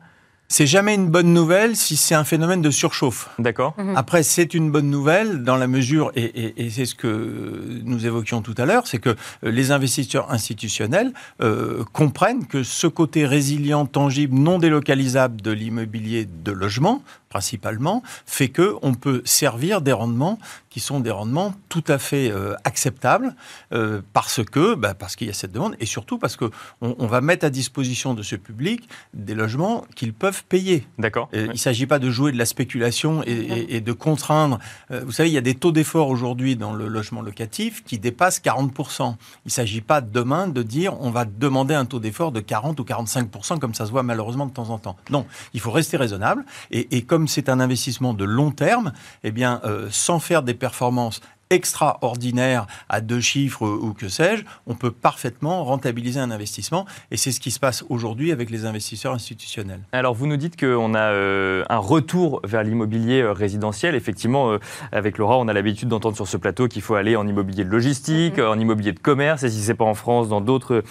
[0.52, 3.30] c'est jamais une bonne nouvelle si c'est un phénomène de surchauffe.
[3.38, 3.76] D'accord.
[3.78, 3.96] Mhm.
[3.96, 8.56] Après, c'est une bonne nouvelle dans la mesure, et, c'est ce que nous évoquions tout
[8.58, 14.36] à l'heure, c'est que euh, les investisseurs institutionnels euh, comprennent que ce côté résilient, tangible,
[14.36, 20.80] non délocalisable de l'immobilier de logement, principalement, fait que on peut servir des rendements qui
[20.80, 23.36] sont des rendements tout à fait euh, acceptables
[23.74, 26.46] euh, parce que bah, parce qu'il y a cette demande et surtout parce que
[26.82, 30.88] on, va mettre à disposition de ce public des logements qu'ils peuvent payer.
[31.00, 31.30] D'accord.
[31.34, 34.60] Euh, il ne s'agit pas de jouer de la spéculation et, et de contraindre.
[34.90, 38.42] vous savez, il y a des taux d'effort aujourd'hui dans le logement locatif qui dépassent
[38.42, 39.16] 40%
[39.46, 42.80] Il ne s'agit pas demain de dire on va demander un taux d'effort de 40
[42.80, 44.96] ou 45% comme ça se voit malheureusement de temps en temps.
[45.10, 48.94] Non, il faut rester raisonnable et, et comme c'est un investissement de long terme,
[49.24, 51.22] eh bien, sans faire des performance
[51.52, 56.86] extraordinaire à deux chiffres ou que sais-je, on peut parfaitement rentabiliser un investissement.
[57.10, 59.82] Et c'est ce qui se passe aujourd'hui avec les investisseurs institutionnels.
[59.92, 63.96] Alors, vous nous dites qu'on a euh, un retour vers l'immobilier euh, résidentiel.
[63.96, 64.60] Effectivement, euh,
[64.92, 67.70] avec Laura, on a l'habitude d'entendre sur ce plateau qu'il faut aller en immobilier de
[67.72, 68.48] logistique, mm-hmm.
[68.48, 70.84] en immobilier de commerce, et si ce n'est pas en France, dans d'autres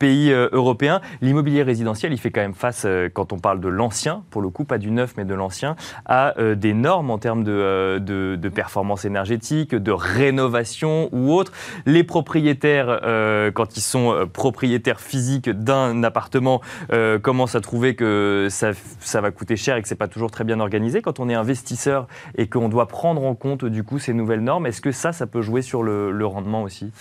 [0.00, 1.00] pays européens.
[1.20, 4.64] L'immobilier résidentiel, il fait quand même face, quand on parle de l'ancien, pour le coup,
[4.64, 9.04] pas du neuf, mais de l'ancien, à des normes en termes de, de, de performance
[9.04, 11.52] énergétique, de rénovation ou autre.
[11.86, 16.60] Les propriétaires, euh, quand ils sont euh, propriétaires physiques d'un appartement,
[16.92, 18.72] euh, commencent à trouver que ça,
[19.20, 21.02] va coûter cher et que c'est pas toujours très bien organisé.
[21.02, 24.66] Quand on est investisseur et qu'on doit prendre en compte du coup ces nouvelles normes,
[24.66, 26.92] est-ce que ça, ça peut jouer sur le, le rendement aussi?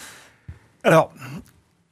[0.84, 1.12] Alors,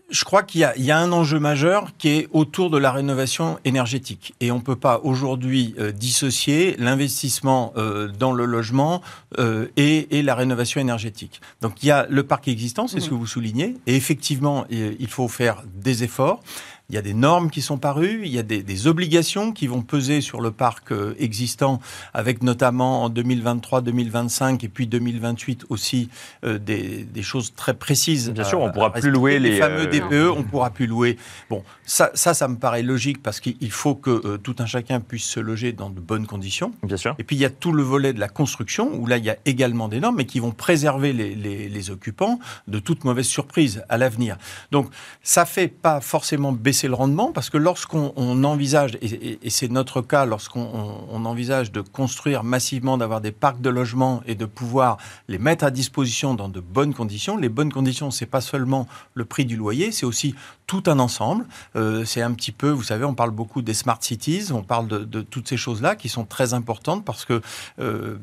[0.10, 3.60] je crois qu'il y, y, a un enjeu majeur qui est autour de la rénovation
[3.66, 4.34] énergétique.
[4.40, 9.02] Et on ne peut pas aujourd'hui euh, dissocier l'investissement euh, dans le logement
[9.38, 11.42] euh, et, et, la rénovation énergétique.
[11.62, 13.76] Donc il y a le parc existant, c'est ce que vous soulignez.
[13.86, 16.42] Et effectivement, il faut faire des efforts.
[16.90, 19.82] Il y a des normes qui sont parues, il y a des, obligations qui vont
[19.82, 21.82] peser sur le parc euh, existant,
[22.14, 26.08] avec notamment en 2023, 2025 et puis 2028 aussi
[26.46, 28.30] euh, des, choses très précises.
[28.32, 30.88] Bien sûr, on ne pourra plus louer les, fameux euh, DPE, on ne pourra plus
[30.88, 31.18] louer.
[31.50, 35.26] Bon, ça, ça, ça me paraît logique parce qu'il faut que tout un chacun puisse
[35.26, 36.72] se loger dans de bonnes conditions.
[36.84, 37.16] Bien sûr.
[37.20, 39.30] Et puis il y a tout le volet de la construction où là il y
[39.30, 43.28] a également des normes, mais qui vont préserver les, les, les occupants de toute mauvaise
[43.28, 44.38] surprise à l'avenir.
[44.72, 44.90] Donc
[45.22, 49.40] ça fait pas forcément baisser baisser le rendement parce que lorsqu'on on envisage, et, et-
[49.42, 53.70] et c'est notre cas, lorsqu'on on- on envisage de construire massivement, d'avoir des parcs de
[53.72, 54.98] logements et de pouvoir
[55.28, 59.26] les mettre à disposition dans de bonnes conditions, les bonnes conditions, c'est pas seulement le
[59.26, 60.36] prix du loyer, c'est aussi
[60.68, 61.46] tout un ensemble.
[61.76, 64.88] Euh, c'est un petit peu, vous savez, on parle beaucoup des smart cities, on parle
[64.88, 67.42] de, de toutes ces choses-là qui sont très importantes parce que
[67.80, 68.18] euh,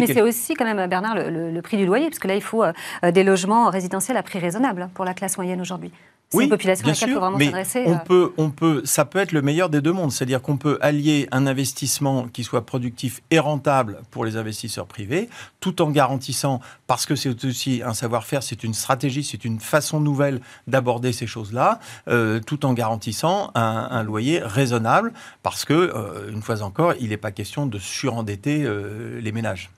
[0.00, 2.34] Mais c'est aussi quand même, Bernard, le, le- le prix du loyer, parce que là,
[2.36, 2.72] il faut euh,
[3.12, 5.90] des logements résidentiels à prix raisonnable pour la classe moyenne aujourd'hui.
[6.28, 7.84] C'est une population à bien laquelle il faut sûr, vraiment mais s'adresser.
[7.86, 7.98] On euh.
[8.04, 11.28] peut, on peut, ça peut être le meilleur des deux mondes, c'est-à-dire qu'on peut allier
[11.30, 15.28] un investissement qui soit productif et rentable pour les investisseurs privés,
[15.60, 20.00] tout en garantissant, parce que c'est aussi un savoir-faire, c'est une stratégie, c'est une façon
[20.00, 25.12] nouvelle d'aborder ces choses-là, euh, tout en garantissant un, un loyer raisonnable,
[25.44, 29.70] parce que euh, une fois encore, il n'est pas question de surendetter euh, les ménages.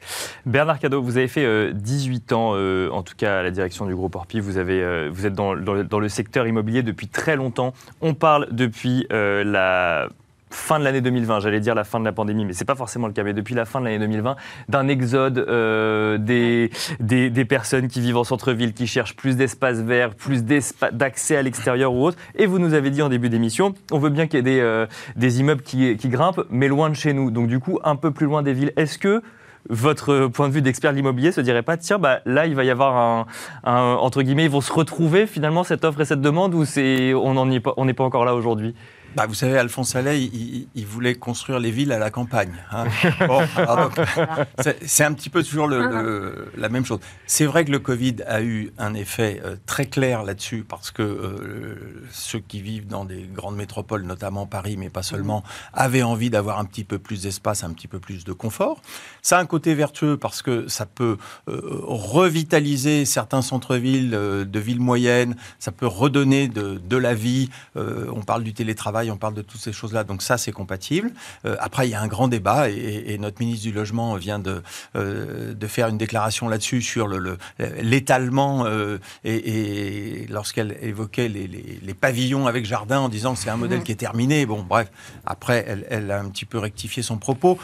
[0.47, 3.85] Bernard Cadeau, vous avez fait euh, 18 ans, euh, en tout cas à la direction
[3.85, 4.41] du groupe Orpi.
[4.41, 7.73] Vous, avez, euh, vous êtes dans, dans le- dans le secteur immobilier depuis très longtemps.
[8.01, 10.09] On parle depuis euh, la
[10.51, 13.07] fin de l'année 2020, j'allais dire la fin de la pandémie, mais c'est pas forcément
[13.07, 14.37] le cas, mais depuis la fin de l'année 2020,
[14.69, 20.45] d'un exode euh, des, personnes qui vivent en centre-ville, qui cherchent plus d'espace vert, plus
[20.45, 22.19] d'accès à l'extérieur ou autre.
[22.35, 24.61] Et vous nous avez dit en début d'émission, on veut bien qu'il y ait des,
[24.61, 24.87] euh,
[25.21, 27.31] immeubles qui grimpent, mais loin de chez nous.
[27.31, 28.73] Donc du coup, un peu plus loin des villes.
[28.77, 29.23] Est-ce que
[29.69, 32.65] votre point de vue d'expert de l'immobilier se dirait pas, tiens, bah, là, il va
[32.65, 33.27] y avoir un,
[33.65, 37.13] un- entre guillemets, ils vont se retrouver finalement cette offre et cette demande ou c'est,
[37.15, 38.75] on n'en est pas, on n'est pas encore là aujourd'hui?
[39.17, 42.53] Bah, vous savez, Alphonse Allais, il, il- il voulait construire les villes à la campagne.
[42.71, 42.85] hein.
[43.27, 43.41] Bon,
[44.61, 47.01] c'est c'est un petit peu toujours le- le- la même chose.
[47.27, 51.03] C'est vrai que le Covid a eu un effet euh, très clair là-dessus parce que
[51.03, 55.43] euh, ceux qui vivent dans des grandes métropoles, notamment Paris, mais pas seulement,
[55.73, 58.81] avaient envie d'avoir un petit peu plus d'espace, un petit peu plus de confort.
[59.23, 61.17] Ça a un côté vertueux parce que ça peut
[61.49, 67.49] euh, revitaliser certains centres-villes euh, de villes moyennes, ça peut redonner de, de la vie.
[67.77, 71.11] Euh, on parle du télétravail, on parle de toutes ces choses-là, donc ça c'est compatible.
[71.45, 74.39] Euh, après, il y a un grand débat et, et notre ministre du Logement vient
[74.39, 74.63] de,
[74.97, 77.39] euh, de faire une déclaration là-dessus sur le- le-
[77.83, 83.41] l'étalement euh, et, et lorsqu'elle évoquait les, les- les pavillons avec jardin en disant que
[83.41, 84.47] c'est un modèle qui est terminé.
[84.47, 84.91] Bon, bref,
[85.27, 87.59] après, elle, elle a un petit peu rectifié son propos.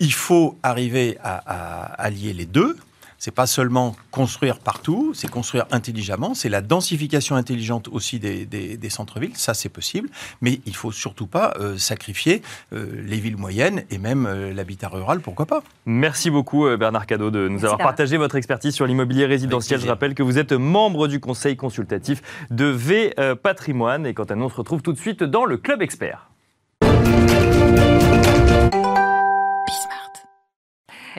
[0.00, 2.76] Il faut arriver à, à allier les deux.
[3.22, 8.76] C'est pas seulement construire partout, c'est construire intelligemment, c'est la densification intelligente aussi des, des-
[8.78, 10.08] des centres-villes, ça c'est possible,
[10.40, 12.40] mais il faut surtout pas euh, sacrifier
[12.72, 17.04] euh, les villes moyennes et même euh, l'habitat rural, pourquoi pas Merci beaucoup euh, Bernard
[17.06, 17.92] Cadeau de nous Merci, avoir Bernard.
[17.92, 19.80] partagé votre expertise sur l'immobilier résidentiel.
[19.80, 24.34] Je rappelle que vous êtes membre du conseil consultatif de V Patrimoine et quant à
[24.34, 26.29] nous, on se retrouve tout de suite dans le club expert.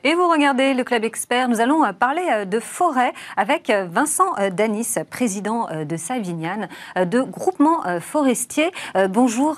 [0.03, 3.85] Et vous regardez le Club Expert, nous allons euh, parler euh, de forêt avec euh,
[3.91, 8.71] Vincent Danis, président de Savignane, de groupement forestier.
[9.09, 9.57] Bonjour,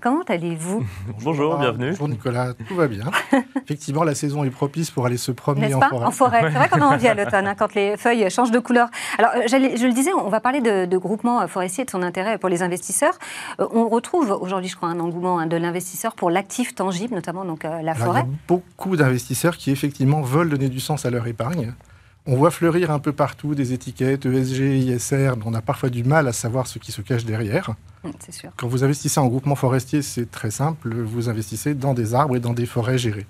[0.00, 0.84] comment allez-vous?
[1.22, 1.90] Bonjour, bienvenue.
[1.90, 3.04] Bonjour Nicolas, tout va bien.
[3.64, 5.88] Effectivement, la saison est propice pour aller se promener en pas?
[5.88, 6.06] forêt.
[6.06, 6.40] En forêt.
[6.42, 8.88] C'est vrai qu'on a envie à l'automne hein, quand les feuilles changent de couleur.
[9.18, 12.38] Alors, je le disais, on va parler de, de groupement forestier et de son intérêt
[12.38, 13.14] pour les investisseurs.
[13.58, 17.64] On retrouve aujourd'hui, je crois, un engouement hein, de l'investisseur pour l'actif tangible, notamment donc
[17.64, 18.20] la Alors, il y forêt.
[18.20, 21.74] a beaucoup d'investisseurs qui effectivement veulent donner du sens à leur épargne.
[22.24, 26.04] On voit fleurir un peu partout des étiquettes ESG, ISR, mais on a parfois du
[26.04, 27.74] mal à savoir ce qui se cache derrière.
[28.30, 28.50] Sûr.
[28.56, 32.40] Quand vous investissez en groupement forestier, c'est très simple, vous investissez dans des arbres et
[32.40, 33.26] dans des forêts gérées.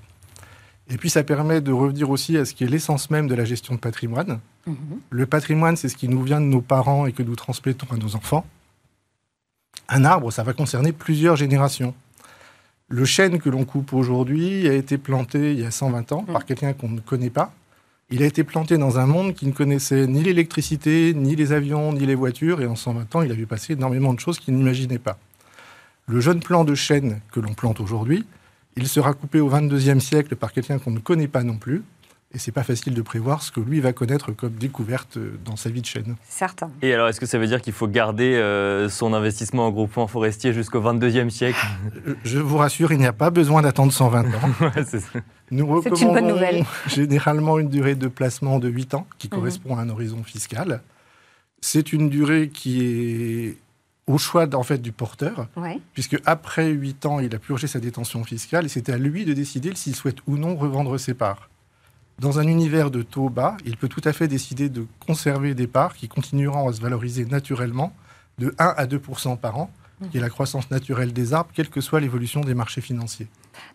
[0.91, 3.45] Et puis ça permet de revenir aussi à ce qui est l'essence même de la
[3.45, 4.41] gestion de patrimoine.
[4.67, 4.77] Mhm.
[5.11, 7.97] Le patrimoine, c'est ce qui nous vient de nos parents et que nous transmettons à
[7.97, 8.45] nos enfants.
[9.89, 11.95] Un arbre, ça va concerner plusieurs générations.
[12.93, 16.45] Le chêne que l'on coupe aujourd'hui a été planté il y a 120 ans par
[16.45, 17.55] quelqu'un qu'on ne connaît pas.
[18.11, 21.95] Il a été planté dans un monde qui ne connaissait ni l'électricité, ni les avions,
[21.95, 24.55] ni les voitures, et en 120 ans, il a vu passer énormément de choses qu'il
[24.55, 25.19] n'imaginait pas.
[26.07, 28.27] Le jeune plant de chêne que l'on plante aujourd'hui,
[28.77, 31.85] il sera coupé au 22e siècle par quelqu'un qu'on ne connaît pas non plus,
[32.35, 35.69] et c'est pas facile de prévoir ce que lui va connaître comme découverte dans sa
[35.71, 36.17] vie de chêne.
[36.29, 36.71] Certain.
[36.81, 40.07] Et alors, est-ce que ça veut dire qu'il faut garder euh, son investissement en groupement
[40.07, 41.59] forestier jusqu'au 22e siècle?
[42.09, 44.29] Euh, Je vous rassure, il n'y a pas besoin d'attendre 120 ans.
[44.61, 45.19] Ouais, c'est ça.
[45.51, 46.65] Nous C'est une bonne nouvelle.
[46.87, 49.35] généralement une durée de placement de 8 ans, qui Mhm.
[49.35, 50.81] correspond à un horizon fiscal.
[51.61, 53.57] C'est une durée qui est
[54.09, 55.79] au choix en fait, du porteur, Ouais.
[55.93, 59.33] puisque après 8 ans, il a purgé sa détention fiscale et c'est à lui de
[59.33, 61.49] décider s'il souhaite ou non revendre ses parts.
[62.19, 65.67] Dans un univers de taux bas, il peut tout à fait décider de conserver des
[65.67, 67.93] parts qui continueront à se valoriser naturellement
[68.39, 69.01] de 1 à 2
[69.41, 69.71] par an,
[70.11, 73.29] qui est la croissance naturelle des arbres, quelle que soit l'évolution des marchés financiers.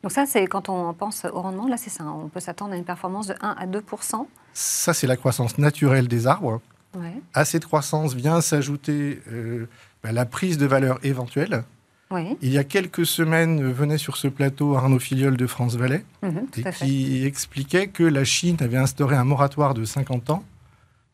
[0.04, 2.78] Donc ça, c'est quand on pense au rendement, là c'est ça, on peut s'attendre à
[2.78, 6.62] une performance de 1 à 2% Ça, c'est la croissance naturelle des arbres.
[6.98, 7.22] Ouais.
[7.34, 9.68] À cette croissance vient s'ajouter euh,
[10.04, 11.64] bah, la prise de valeur éventuelle.
[12.10, 16.06] Oui, Il y a quelques semaines, venait sur ce plateau Arnaud Filiol de France Valais
[16.22, 20.44] mhm, et qui expliquait que la Chine avait instauré un moratoire de 50 ans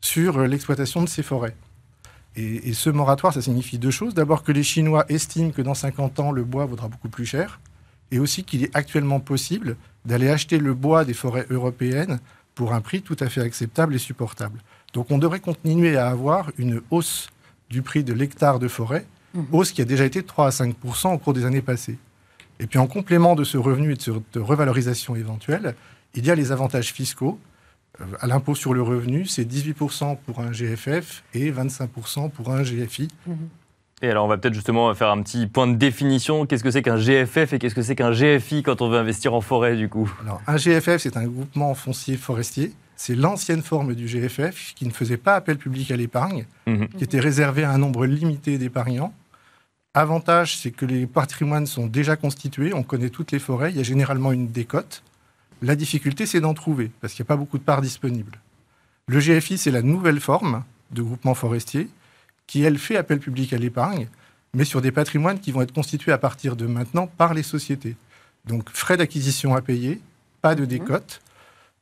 [0.00, 1.56] sur l'exploitation de ses forêts.
[2.36, 4.14] Et, et ce moratoire, ça signifie deux choses.
[4.14, 7.58] D'abord que les Chinois estiment que dans 50 ans, le bois vaudra beaucoup plus cher,
[8.10, 12.20] et aussi qu'il est actuellement possible d'aller acheter le bois des forêts européennes
[12.54, 14.60] pour un prix tout à fait acceptable et supportable.
[14.92, 17.28] Donc on devrait continuer à avoir une hausse
[17.70, 19.46] du prix de l'hectare de forêt, Mhm.
[19.52, 21.98] hausse qui a déjà été de 3 à 5% au cours des années passées.
[22.60, 25.74] Et puis en complément de ce revenu et de cette revalorisation éventuelle,
[26.14, 27.38] il y a les avantages fiscaux.
[28.00, 32.62] Euh, À l'impôt sur le revenu, c'est 18% pour un GFF et 25% pour un
[32.62, 33.08] GFI.
[34.02, 36.44] Et alors, on va peut-être justement faire un petit point de définition.
[36.46, 39.32] Qu'est-ce que c'est qu'un GFF et qu'est-ce que c'est qu'un GFI quand on veut investir
[39.34, 40.12] en forêt, du coup?
[40.22, 42.72] Alors, un GFF, c'est un groupement foncier forestier.
[42.96, 46.88] C'est l'ancienne forme du GFF qui ne faisait pas appel public à l'épargne, Mhm.
[46.98, 49.12] qui était réservé à un nombre limité d'épargnants.
[49.96, 53.80] Avantage, c'est que les patrimoines sont déjà constitués, on connaît toutes les forêts, il y
[53.80, 55.04] a généralement une décote.
[55.62, 58.40] La difficulté, c'est d'en trouver, parce qu'il n'y a pas beaucoup de parts disponibles.
[59.06, 61.88] Le GFI, c'est la nouvelle forme de groupement forestier,
[62.48, 64.08] qui, elle, fait appel public à l'épargne,
[64.52, 67.96] mais sur des patrimoines qui vont être constitués à partir de maintenant par les sociétés.
[68.46, 70.00] Donc, frais d'acquisition à payer,
[70.42, 71.22] pas de décote.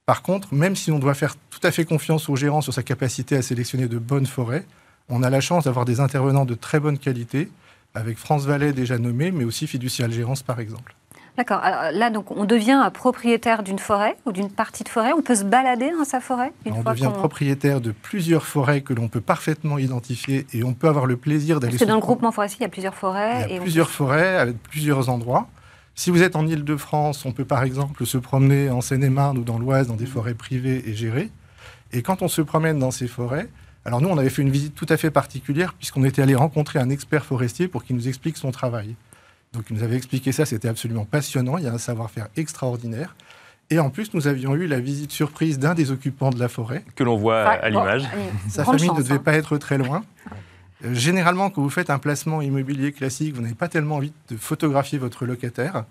[0.05, 2.83] Par contre, même si on doit faire tout à fait confiance au gérant sur sa
[2.83, 4.67] capacité à sélectionner de bonnes forêts,
[5.09, 7.51] on a la chance d'avoir des intervenants de très bonne qualité,
[7.95, 10.95] avec France Valais déjà nommé, mais aussi Fiducial Gérance par exemple.
[11.39, 11.63] D'accord.
[11.63, 15.13] Là, donc, on devient propriétaire d'une forêt ou d'une partie de forêt.
[15.17, 18.83] On peut se balader dans sa forêt une on fois devient propriétaire de plusieurs forêts
[18.83, 21.95] que l'on peut parfaitement identifier et on peut avoir le plaisir d'aller Parce que dans
[21.95, 23.45] le groupement forestier, il y a plusieurs forêts.
[23.47, 25.49] Il y et a on- plusieurs forêts avec plusieurs endroits.
[25.95, 29.59] Si vous êtes en Île-de-France, on peut par exemple se promener en Seine-et-Marne ou dans
[29.59, 31.31] l'Oise dans des forêts privées et gérées.
[31.93, 33.49] Et quand on se promène dans ces forêts,
[33.85, 36.79] alors nous, on avait fait une visite tout à fait particulière puisqu'on était allé rencontrer
[36.79, 38.95] un expert forestier pour qu'il nous explique son travail.
[39.53, 43.15] Donc il nous avait expliqué ça, c'était absolument passionnant, il y a un savoir-faire extraordinaire.
[43.71, 46.85] Et en plus, nous avions eu la visite surprise d'un des occupants de la forêt.
[46.95, 48.05] Que l'on voit à l'image.
[48.49, 49.19] Sa famille chance, ne devait hein.
[49.19, 50.05] pas être très loin.
[50.85, 54.37] Euh, Généralement, quand vous faites un placement immobilier classique, vous n'avez pas tellement envie de
[54.37, 55.85] photographier votre locataire.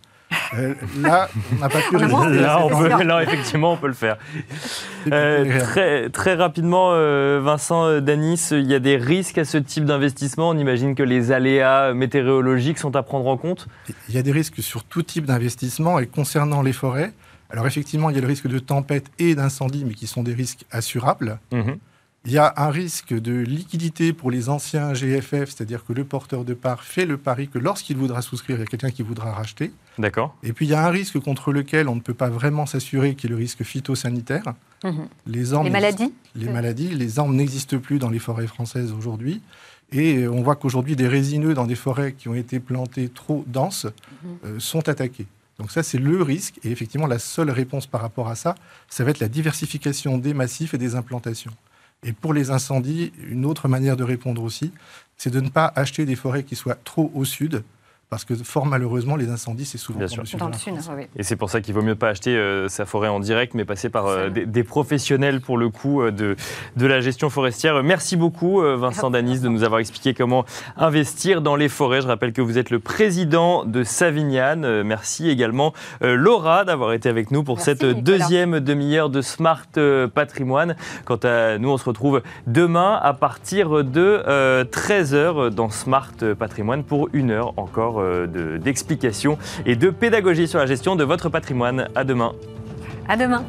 [0.54, 4.18] Euh, là, on n'a pas pu Là, on peut- là, effectivement, on peut le faire.
[5.12, 9.58] Euh, très, très rapidement, euh, Vincent euh, Danis, il y a des risques à ce
[9.58, 10.50] type d'investissement?
[10.50, 13.68] On imagine que les aléas météorologiques sont à prendre en compte?
[14.10, 17.14] Il y a des risques sur tout type d'investissement et concernant les forêts.
[17.50, 20.34] Alors effectivement, il y a le risque de tempête et d'incendie, mais qui sont des
[20.34, 21.40] risques assurables.
[21.52, 21.78] Mhm.
[22.26, 26.46] Il y a un risque de liquidité pour les anciens GFF, c'est-à-dire que le porteur
[26.46, 29.32] de part fait le pari que lorsqu'il voudra souscrire, il y a quelqu'un qui voudra
[29.32, 29.72] racheter.
[29.98, 30.36] D'accord.
[30.44, 33.16] Et puis il y a un risque contre lequel on ne peut pas vraiment s'assurer,
[33.16, 34.54] qui est le risque phytosanitaire.
[34.84, 35.08] Mhm.
[35.26, 36.54] Les, arbres Les maladies les Oui.
[36.54, 39.42] maladies, les arbres n'existent plus dans les forêts françaises aujourd'hui.
[39.92, 43.44] Et euh, on voit qu'aujourd'hui, des résineux dans des forêts qui ont été plantées trop
[43.48, 43.86] denses
[44.24, 44.30] Mhm.
[44.46, 45.26] euh, sont attaqués.
[45.58, 46.60] Donc ça, c'est le risque.
[46.64, 48.54] Et effectivement, la seule réponse par rapport à ça,
[48.90, 51.52] ça va être la diversification des massifs et des implantations.
[52.04, 54.72] Et pour les incendies, une autre manière de répondre aussi,
[55.18, 57.64] c'est de ne pas acheter des forêts qui soient trop au sud,
[58.12, 60.22] parce que fort malheureusement, les incendies, c'est souvent Bien dans sûr.
[60.24, 60.40] le sud.
[60.40, 60.92] Dans de le la sud, France.
[60.98, 61.06] oui.
[61.16, 63.64] Et c'est pour ça qu'il vaut mieux pas acheter euh, sa forêt en direct, mais
[63.64, 66.36] passer par euh, des, des professionnels pour le coup euh, de,
[66.76, 67.82] de la gestion forestière.
[67.84, 70.44] Merci beaucoup, euh, Vincent Danis, de nous avoir expliqué comment
[70.76, 72.02] investir dans les forêts.
[72.02, 74.66] Je rappelle que vous êtes le président de Savignane.
[74.66, 75.72] Euh, Merci également,
[76.04, 78.02] euh, Laura, d'avoir été avec nous pour Merci, cette Nicolas.
[78.02, 79.66] deuxième demi-heure de Smart
[80.14, 80.76] Patrimoine.
[81.06, 87.08] Quant à nous, on se retrouve demain à partir de 13h dans Smart Patrimoine pour
[87.14, 91.88] une heure encore euh, d'explications et de pédagogie sur la gestion de votre patrimoine.
[91.96, 92.34] À demain.
[93.08, 93.44] À demain.